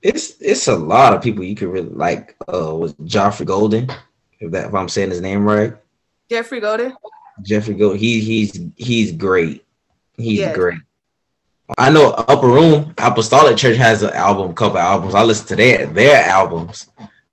[0.02, 2.36] It's it's a lot of people you could really like.
[2.52, 3.90] Uh, was Joffrey Golden,
[4.40, 5.74] if that if I'm saying his name right.
[6.30, 6.94] Jeffrey Golden.
[7.42, 7.98] Jeffrey Golden.
[7.98, 9.64] He he's he's great.
[10.16, 10.56] He's yes.
[10.56, 10.78] great.
[11.76, 15.14] I know Upper Room Apostolic Church has an album, couple albums.
[15.14, 16.88] I listen to their their albums.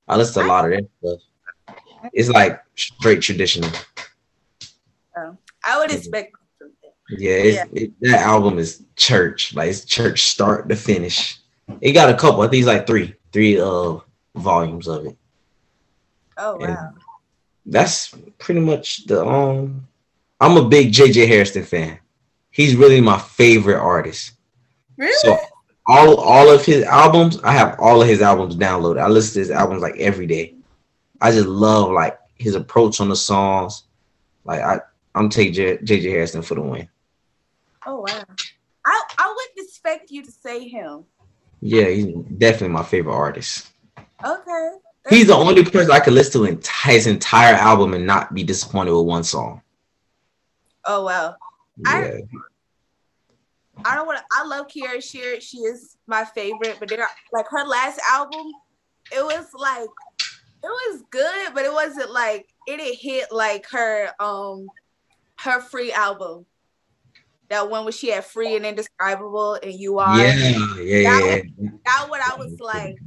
[0.08, 1.78] I listen to a lot of their stuff.
[2.13, 3.70] It's like straight traditional.
[5.65, 6.36] I would expect.
[7.10, 7.65] Yeah, yeah.
[7.73, 9.54] It, that album is church.
[9.56, 11.39] Like it's church start to finish.
[11.82, 12.41] It got a couple.
[12.41, 13.97] I think it's like three, three uh
[14.36, 15.17] volumes of it.
[16.38, 16.93] Oh wow.
[17.65, 19.88] That's pretty much the um.
[20.39, 21.99] I'm a big JJ Hairston fan.
[22.51, 24.34] He's really my favorite artist.
[24.97, 25.13] Really?
[25.19, 25.38] So
[25.88, 28.99] all all of his albums, I have all of his albums downloaded.
[28.99, 30.56] I listen to his albums like every day.
[31.21, 33.84] I just love like his approach on the songs.
[34.43, 34.80] Like I,
[35.15, 36.89] I'm taking JJ Hairston for the win.
[37.86, 38.23] Oh wow!
[38.86, 41.06] I I wouldn't expect you to say him.
[41.62, 43.71] Yeah, he's definitely my favorite artist.
[44.23, 44.69] Okay.
[45.10, 48.93] He's the only person I could listen to his entire album and not be disappointed
[48.93, 49.62] with one song.
[50.86, 51.36] Oh wow.
[51.78, 51.88] Yeah.
[51.88, 52.21] I,
[53.86, 54.25] I don't want to.
[54.32, 55.43] I love Kierra Sheard.
[55.43, 56.78] She is my favorite.
[56.80, 58.51] But there, like her last album,
[59.12, 59.89] it was like
[60.63, 64.67] it was good, but it wasn't like it didn't hit like her um
[65.39, 66.45] her free album.
[67.50, 70.17] That one where she had free and indescribable and you are.
[70.17, 71.19] Yeah, yeah, yeah.
[71.19, 71.69] yeah.
[71.86, 72.98] that one I was like,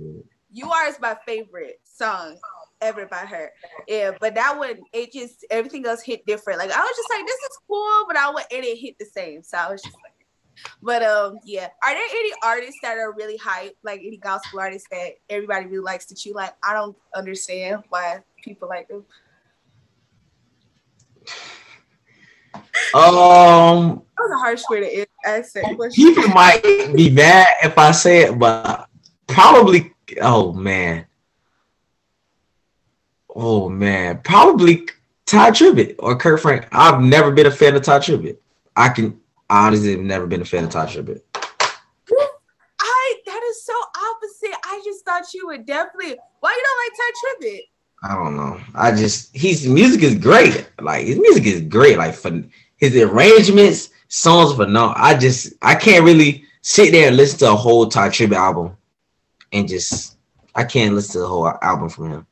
[0.53, 2.39] you are is my favorite song
[2.81, 3.51] ever by her.
[3.87, 6.59] Yeah, but that one, it just everything else hit different.
[6.59, 9.07] Like I was just like, this is cool, but I would it didn't hit the
[9.07, 9.43] same.
[9.43, 10.15] So I was just like,
[10.83, 11.69] but um, yeah.
[11.83, 15.79] Are there any artists that are really hype, like any gospel artists that everybody really
[15.79, 16.55] likes that you like?
[16.63, 19.05] I don't understand why people like them.
[22.95, 25.63] Um, that was a harsh way to answer.
[25.95, 26.63] People might
[26.95, 28.89] be mad if I say it, but
[29.27, 29.93] probably.
[30.23, 31.05] Oh man,
[33.41, 34.89] Oh man, probably
[35.25, 36.67] Tye Tribbett or Kurt Frank.
[36.73, 38.39] I've never been a fan of Tye Tribbett.
[38.75, 41.21] I can honestly have never been a fan of Tye Tribbett.
[42.81, 43.75] I that is so
[44.11, 44.59] opposite.
[44.65, 46.17] I just thought you would definitely.
[46.41, 47.13] Why you don't like Tye
[47.47, 47.61] Tribbett?
[48.03, 48.61] I don't know.
[48.75, 50.69] I just his music is great.
[50.81, 51.99] Like his music is great.
[51.99, 52.43] Like for
[52.77, 54.93] his arrangements, songs for no.
[54.97, 58.77] I just I can't really sit there and listen to a whole Tye Tribbett album
[59.53, 60.17] and just
[60.55, 62.27] I can't listen to the whole album from him.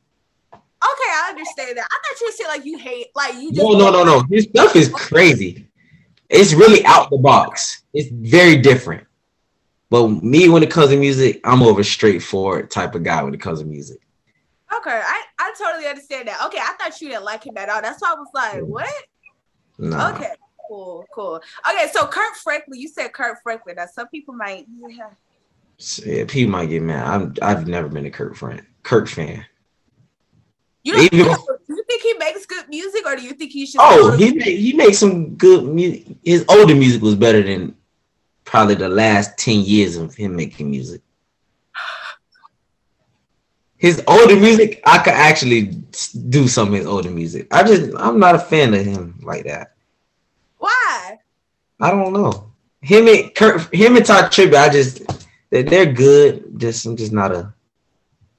[0.53, 1.89] Okay, I understand that.
[1.91, 3.53] I thought you said like you hate, like you.
[3.53, 4.25] Just no, no, no, no.
[4.31, 5.67] His stuff is crazy.
[6.29, 7.83] It's really out the box.
[7.93, 9.07] It's very different.
[9.91, 13.41] But me, when it comes to music, I'm over straightforward type of guy when it
[13.41, 13.99] comes to music.
[14.77, 15.23] Okay, I
[15.59, 16.45] totally understand that.
[16.47, 17.83] Okay, I thought you didn't like him at all.
[17.83, 18.67] That's why I was like, mm.
[18.67, 19.05] what?
[19.79, 20.15] Nah.
[20.15, 20.33] Okay,
[20.69, 21.41] cool, cool.
[21.71, 23.77] Okay, so Kirk Franklin, you said Kirk Franklin.
[23.77, 25.11] Now some people might yeah.
[26.05, 27.07] yeah, people might get mad.
[27.07, 29.45] I'm I've never been a Kurt friend, Kurt fan.
[30.83, 33.67] You don't Even, do you think he makes good music, or do you think he
[33.67, 33.81] should?
[33.83, 36.07] Oh, he make, he makes some good music.
[36.25, 37.77] His older music was better than
[38.45, 41.03] probably the last ten years of him making music.
[43.79, 45.65] His older music, I could actually
[46.29, 47.47] do some of his older music.
[47.53, 49.75] I just, I'm not a fan of him like that.
[50.59, 51.19] Why?
[51.81, 52.51] I don't know.
[52.81, 55.03] Him and Kirk, him and Tribbett, I just,
[55.51, 56.59] they're, they're good.
[56.59, 57.53] Just, I'm just not a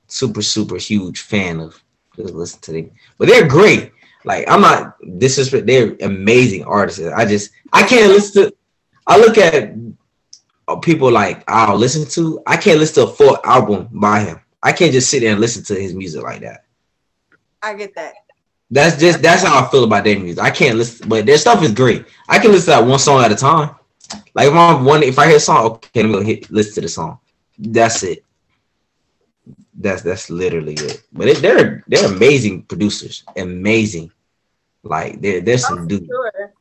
[0.08, 1.82] super, super huge fan of
[2.16, 2.92] just listen to them.
[3.18, 3.92] But they're great.
[4.26, 5.68] Like I'm not disrespect.
[5.68, 7.02] They're amazing artists.
[7.02, 8.56] I just I can't listen to.
[9.06, 9.74] I look at
[10.82, 12.42] people like I'll listen to.
[12.46, 14.40] I can't listen to a full album by him.
[14.68, 16.66] I can't just sit there and listen to his music like that.
[17.64, 18.16] I get that.
[18.70, 20.44] That's just that's how I feel about their music.
[20.44, 22.04] I can't listen, but their stuff is great.
[22.28, 23.74] I can listen to that one song at a time.
[24.34, 26.82] Like if I'm one, if I hear a song, okay, I'm gonna hit, listen to
[26.82, 27.18] the song.
[27.58, 28.26] That's it.
[29.74, 31.02] That's that's literally it.
[31.14, 34.12] But it, they're they're amazing producers, amazing.
[34.84, 36.08] Like they're there's some oh, dude.
[36.08, 36.54] Sure.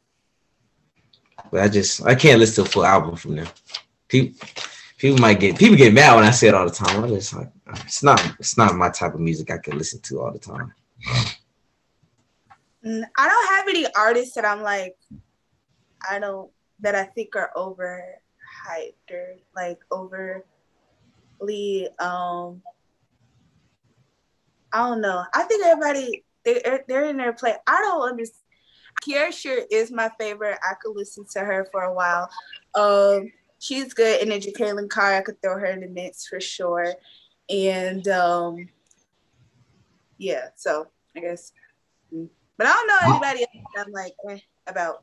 [1.50, 3.48] But I just I can't listen to a full album from them.
[4.06, 4.46] People
[4.96, 7.04] people might get people get mad when I say it all the time.
[7.04, 7.50] I just like
[7.84, 10.72] it's not it's not my type of music I can listen to all the time.
[12.84, 14.96] I don't have any artists that I'm like
[16.08, 20.44] I don't that I think are overhyped or like overly
[21.98, 22.62] um
[24.72, 25.24] I don't know.
[25.34, 27.54] I think everybody they're they're in their play.
[27.66, 28.42] I don't understand.
[29.02, 30.58] Kierra Sheard is my favorite.
[30.62, 32.30] I could listen to her for a while.
[32.74, 34.22] Um, she's good.
[34.22, 36.94] And then Jekalyn Carr, I could throw her in the mix for sure.
[37.48, 38.68] And um,
[40.18, 41.52] yeah, so I guess.
[42.12, 42.28] Mm.
[42.56, 45.02] But I don't know anybody else I'm like eh, about.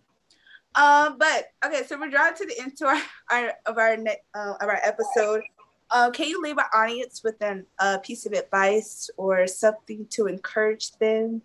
[0.76, 3.02] Um, but okay, so we're drawing to the end to our,
[3.32, 5.44] our of our uh, of our episode.
[5.92, 10.26] Uh, can you leave our audience with a uh, piece of advice or something to
[10.26, 11.42] encourage them?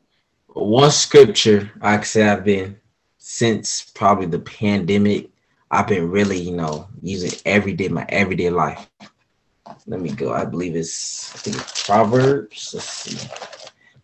[0.46, 2.80] One scripture I say I've been
[3.18, 5.30] since probably the pandemic.
[5.70, 8.88] I've been really, you know, using every day my everyday life.
[9.86, 10.32] Let me go.
[10.32, 12.74] I believe it's I think it's Proverbs.
[12.74, 13.28] Let's see.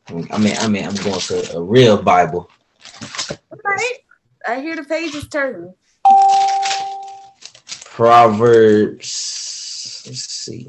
[0.09, 2.51] I mean, I mean, I'm going to a real Bible.
[3.51, 3.99] All right.
[4.47, 5.75] I hear the pages turning.
[7.85, 9.45] Proverbs
[10.07, 10.69] let's see.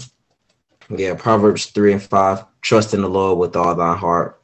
[0.89, 2.45] Yeah, Proverbs 3 and 5.
[2.61, 4.41] Trust in the Lord with all thy heart.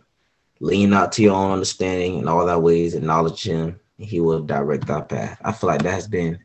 [0.59, 4.87] Lean not to your own understanding in all thy ways, acknowledge him, he will direct
[4.87, 5.39] thy path.
[5.43, 6.39] I feel like that has been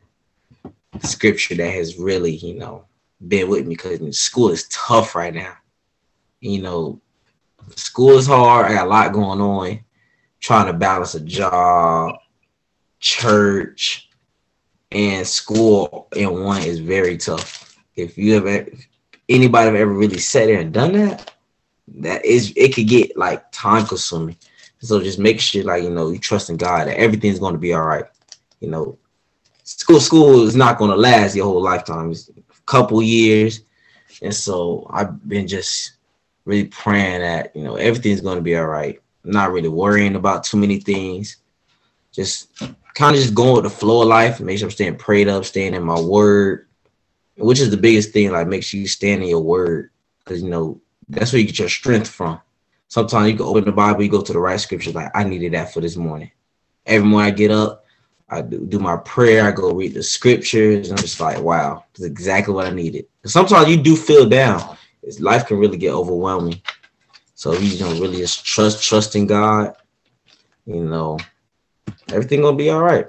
[1.03, 2.85] scripture that has really, you know,
[3.27, 5.53] been with me because school is tough right now.
[6.39, 7.01] You know,
[7.75, 8.67] school is hard.
[8.67, 9.79] I got a lot going on.
[10.39, 12.15] Trying to balance a job,
[12.99, 14.07] church,
[14.91, 18.65] and school in one is very tough if you ever
[19.27, 21.33] anybody ever really sat there and done that,
[21.87, 24.37] that is it could get like time consuming.
[24.79, 27.59] So just make sure like you know you trust in God that everything's going to
[27.59, 28.05] be all right.
[28.59, 28.97] You know,
[29.63, 32.11] school school is not going to last your whole lifetime.
[32.11, 33.61] It's a couple years,
[34.21, 35.93] and so I've been just
[36.45, 38.99] really praying that you know everything's going to be all right.
[39.25, 41.37] I'm not really worrying about too many things.
[42.13, 42.57] Just
[42.93, 45.45] kind of just going with the flow of life make sure I'm staying prayed up,
[45.45, 46.67] staying in my word,
[47.35, 48.31] which is the biggest thing.
[48.31, 49.91] Like, make sure you stand in your word,
[50.23, 52.39] because you know that's where you get your strength from.
[52.87, 54.95] Sometimes you can open the Bible, you go to the right scriptures.
[54.95, 56.31] Like, I needed that for this morning.
[56.85, 57.85] Every morning I get up,
[58.29, 59.47] I do, do my prayer.
[59.47, 63.05] I go read the scriptures, and I'm just like, wow, that's exactly what I needed.
[63.25, 64.77] Sometimes you do feel down.
[65.19, 66.61] Life can really get overwhelming.
[67.35, 69.75] So you know, really just trust, trust in God.
[70.65, 71.17] You know,
[72.09, 73.07] everything gonna be all right.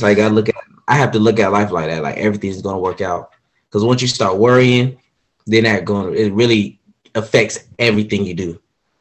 [0.00, 0.56] How you gotta look at
[0.88, 2.02] I have to look at life like that.
[2.02, 3.30] Like everything's gonna work out.
[3.68, 4.98] Because once you start worrying,
[5.46, 6.80] then that going it really
[7.14, 8.60] affects everything you do.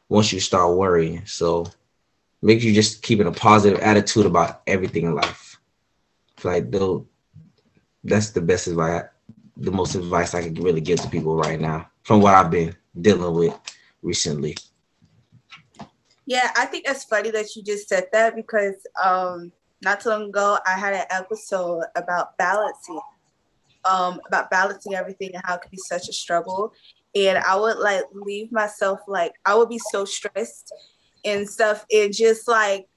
[0.09, 1.65] Once you start worrying, so
[2.41, 5.59] make sure you just keeping a positive attitude about everything in life.
[6.43, 7.07] Like though,
[8.03, 9.05] that's the best advice,
[9.57, 12.75] the most advice I can really give to people right now from what I've been
[12.99, 13.57] dealing with
[14.01, 14.57] recently.
[16.25, 19.51] Yeah, I think that's funny that you just said that because um
[19.83, 23.01] not too long ago, I had an episode about balancing,
[23.85, 26.73] um, about balancing everything and how it could be such a struggle.
[27.15, 30.73] And I would like leave myself like I would be so stressed
[31.25, 32.87] and stuff, and just like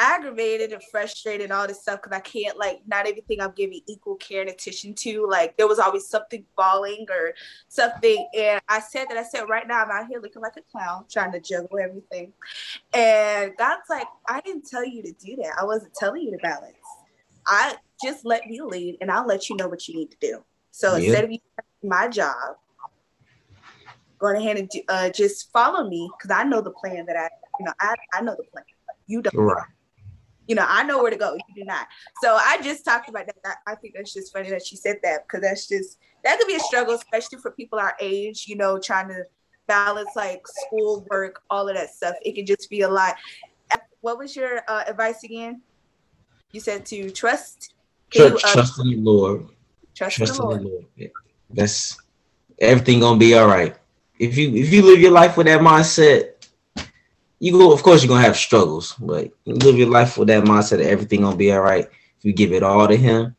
[0.00, 3.82] aggravated and frustrated and all this stuff because I can't like not everything I'm giving
[3.86, 5.28] equal care and attention to.
[5.28, 7.34] Like there was always something falling or
[7.68, 8.26] something.
[8.36, 11.04] And I said that I said right now I'm out here looking like a clown
[11.10, 12.32] trying to juggle everything.
[12.94, 15.52] And God's like, I didn't tell you to do that.
[15.60, 16.74] I wasn't telling you to balance.
[17.46, 20.42] I just let me lead and I'll let you know what you need to do.
[20.70, 21.04] So yeah.
[21.04, 21.38] instead of you
[21.82, 22.56] my job,
[24.20, 27.66] going ahead and uh, just follow me because I know the plan that I, you
[27.66, 28.64] know, I, I know the plan.
[29.06, 29.34] You don't.
[29.34, 29.66] Right
[30.50, 31.34] you know, I know where to go.
[31.34, 31.86] You do not.
[32.20, 33.58] So I just talked about that.
[33.68, 36.56] I think that's just funny that she said that because that's just that could be
[36.56, 38.46] a struggle, especially for people our age.
[38.48, 39.22] You know, trying to
[39.68, 42.16] balance like school, work, all of that stuff.
[42.22, 43.14] It can just be a lot.
[44.00, 45.62] What was your uh, advice again?
[46.50, 47.72] You said to trust.
[48.10, 49.46] Trust, you, uh, trust in the Lord.
[49.94, 50.60] Trust, trust in the Lord.
[50.62, 50.86] In the Lord.
[50.96, 51.08] Yeah.
[51.50, 51.96] That's
[52.58, 53.76] everything gonna be all right.
[54.20, 56.32] If you if you live your life with that mindset,
[57.38, 60.44] you go, of course, you're gonna have struggles, but you live your life with that
[60.44, 61.86] mindset that everything gonna be all right.
[62.18, 63.34] If you give it all to Him,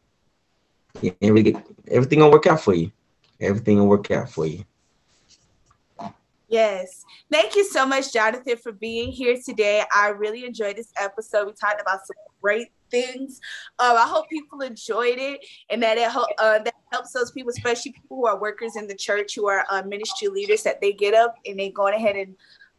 [1.21, 2.91] everything gonna work out for you.
[3.39, 4.65] Everything will work out for you.
[6.47, 7.05] Yes.
[7.31, 9.83] Thank you so much, Johnathan, for being here today.
[9.95, 11.45] I really enjoyed this episode.
[11.45, 13.39] We talked about some great things.
[13.79, 16.09] Um, I hope people enjoyed it and that it
[16.39, 19.65] uh, that helps those people, especially people who are workers in the church, who are
[19.69, 22.35] uh, ministry leaders, that they get up and they go ahead and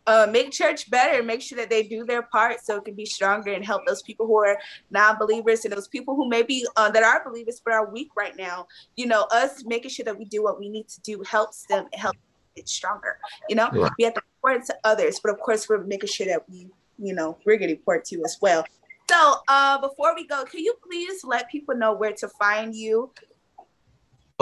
[0.07, 2.95] uh, make church better, and make sure that they do their part so it can
[2.95, 4.59] be stronger and help those people who are
[4.91, 8.67] non-believers and those people who maybe uh, that are believers but are weak right now.
[8.97, 11.87] You know, us making sure that we do what we need to do helps them
[11.93, 12.17] help
[12.57, 13.19] it stronger.
[13.49, 13.91] You know, yeah.
[13.97, 16.69] we have to pour it to others, but of course we're making sure that we,
[16.99, 18.65] you know, we're getting poured to as well.
[19.09, 23.13] So uh, before we go, can you please let people know where to find you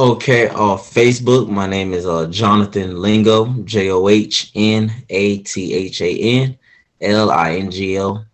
[0.00, 1.50] Okay, uh, Facebook.
[1.50, 6.58] My name is uh Johnathan Lingo, J O H N A T H A N
[7.02, 8.24] L I N G O.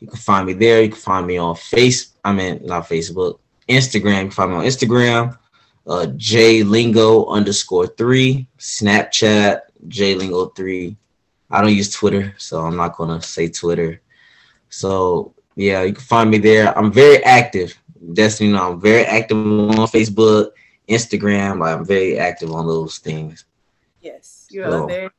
[0.00, 0.82] You can find me there.
[0.82, 2.12] You can find me on Face.
[2.22, 3.38] I mean, not Facebook,
[3.70, 4.16] Instagram.
[4.16, 5.38] You can find me on Instagram.
[5.86, 8.46] Uh, J Lingo underscore three.
[8.58, 10.94] Snapchat J Lingo three.
[11.50, 14.02] I don't use Twitter, so I'm not gonna say Twitter.
[14.68, 16.76] So yeah, you can find me there.
[16.76, 17.80] I'm very active.
[18.12, 20.50] Destiny, you know, I'm very active on Facebook
[20.88, 21.60] Instagram.
[21.60, 23.44] Like I'm very active on those things.
[24.00, 25.10] Yes, you're so, there.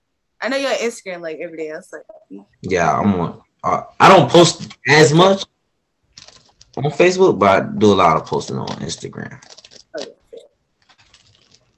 [0.41, 1.71] I know you're on Instagram like every day.
[1.71, 3.41] I was like, yeah, I'm on.
[3.63, 5.43] Uh, I don't post as much
[6.77, 9.41] on Facebook, but I do a lot of posting on Instagram.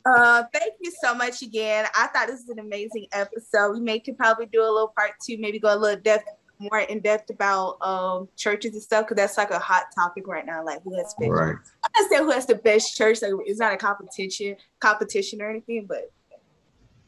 [0.04, 1.86] Uh, thank you so much again.
[1.96, 3.74] I thought this was an amazing episode.
[3.74, 6.28] We may could probably do a little part two, maybe go a little depth
[6.62, 10.46] more in depth about um, churches and stuff because that's like a hot topic right
[10.46, 10.64] now.
[10.64, 11.32] Like who has best?
[11.32, 11.56] Right.
[11.84, 13.22] I'm not saying who has the best church.
[13.22, 16.12] Like it's not a competition, competition or anything, but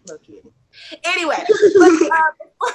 [0.08, 0.46] look at it.
[1.04, 1.38] Anyway,
[1.80, 2.10] but, before,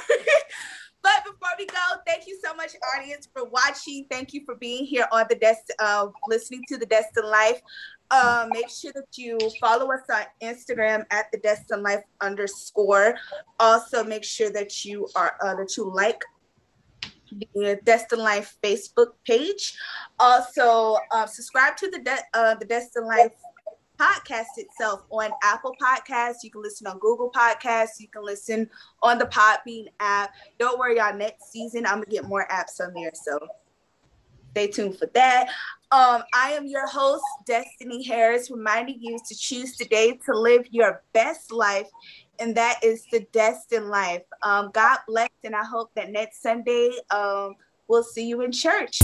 [1.03, 1.77] but before we go,
[2.07, 4.07] thank you so much, audience, for watching.
[4.11, 7.61] Thank you for being here on the desk, uh, listening to the Destined Life.
[8.11, 13.17] Uh, make sure that you follow us on Instagram at the Destined Life underscore.
[13.61, 16.23] Also, make sure that you are uh, that you like
[17.55, 19.77] the Destined Life Facebook page.
[20.19, 23.33] Also, uh, subscribe to the De- uh, the Destined Life
[23.99, 26.37] podcast itself on Apple Podcasts.
[26.43, 27.99] You can listen on Google Podcasts.
[27.99, 28.71] You can listen
[29.03, 30.33] on the Podbean app.
[30.59, 31.17] Don't worry, y'all.
[31.17, 33.39] Next season, I'm gonna get more apps on there, so
[34.53, 35.49] stay tuned for that.
[35.91, 41.03] Um, I am your host, Destiny Harris, reminding you to choose today to live your
[41.13, 41.89] best life
[42.39, 44.23] and that is the destined life.
[44.43, 47.55] Um, God bless, and I hope that next Sunday um,
[47.89, 49.01] we'll see you in church.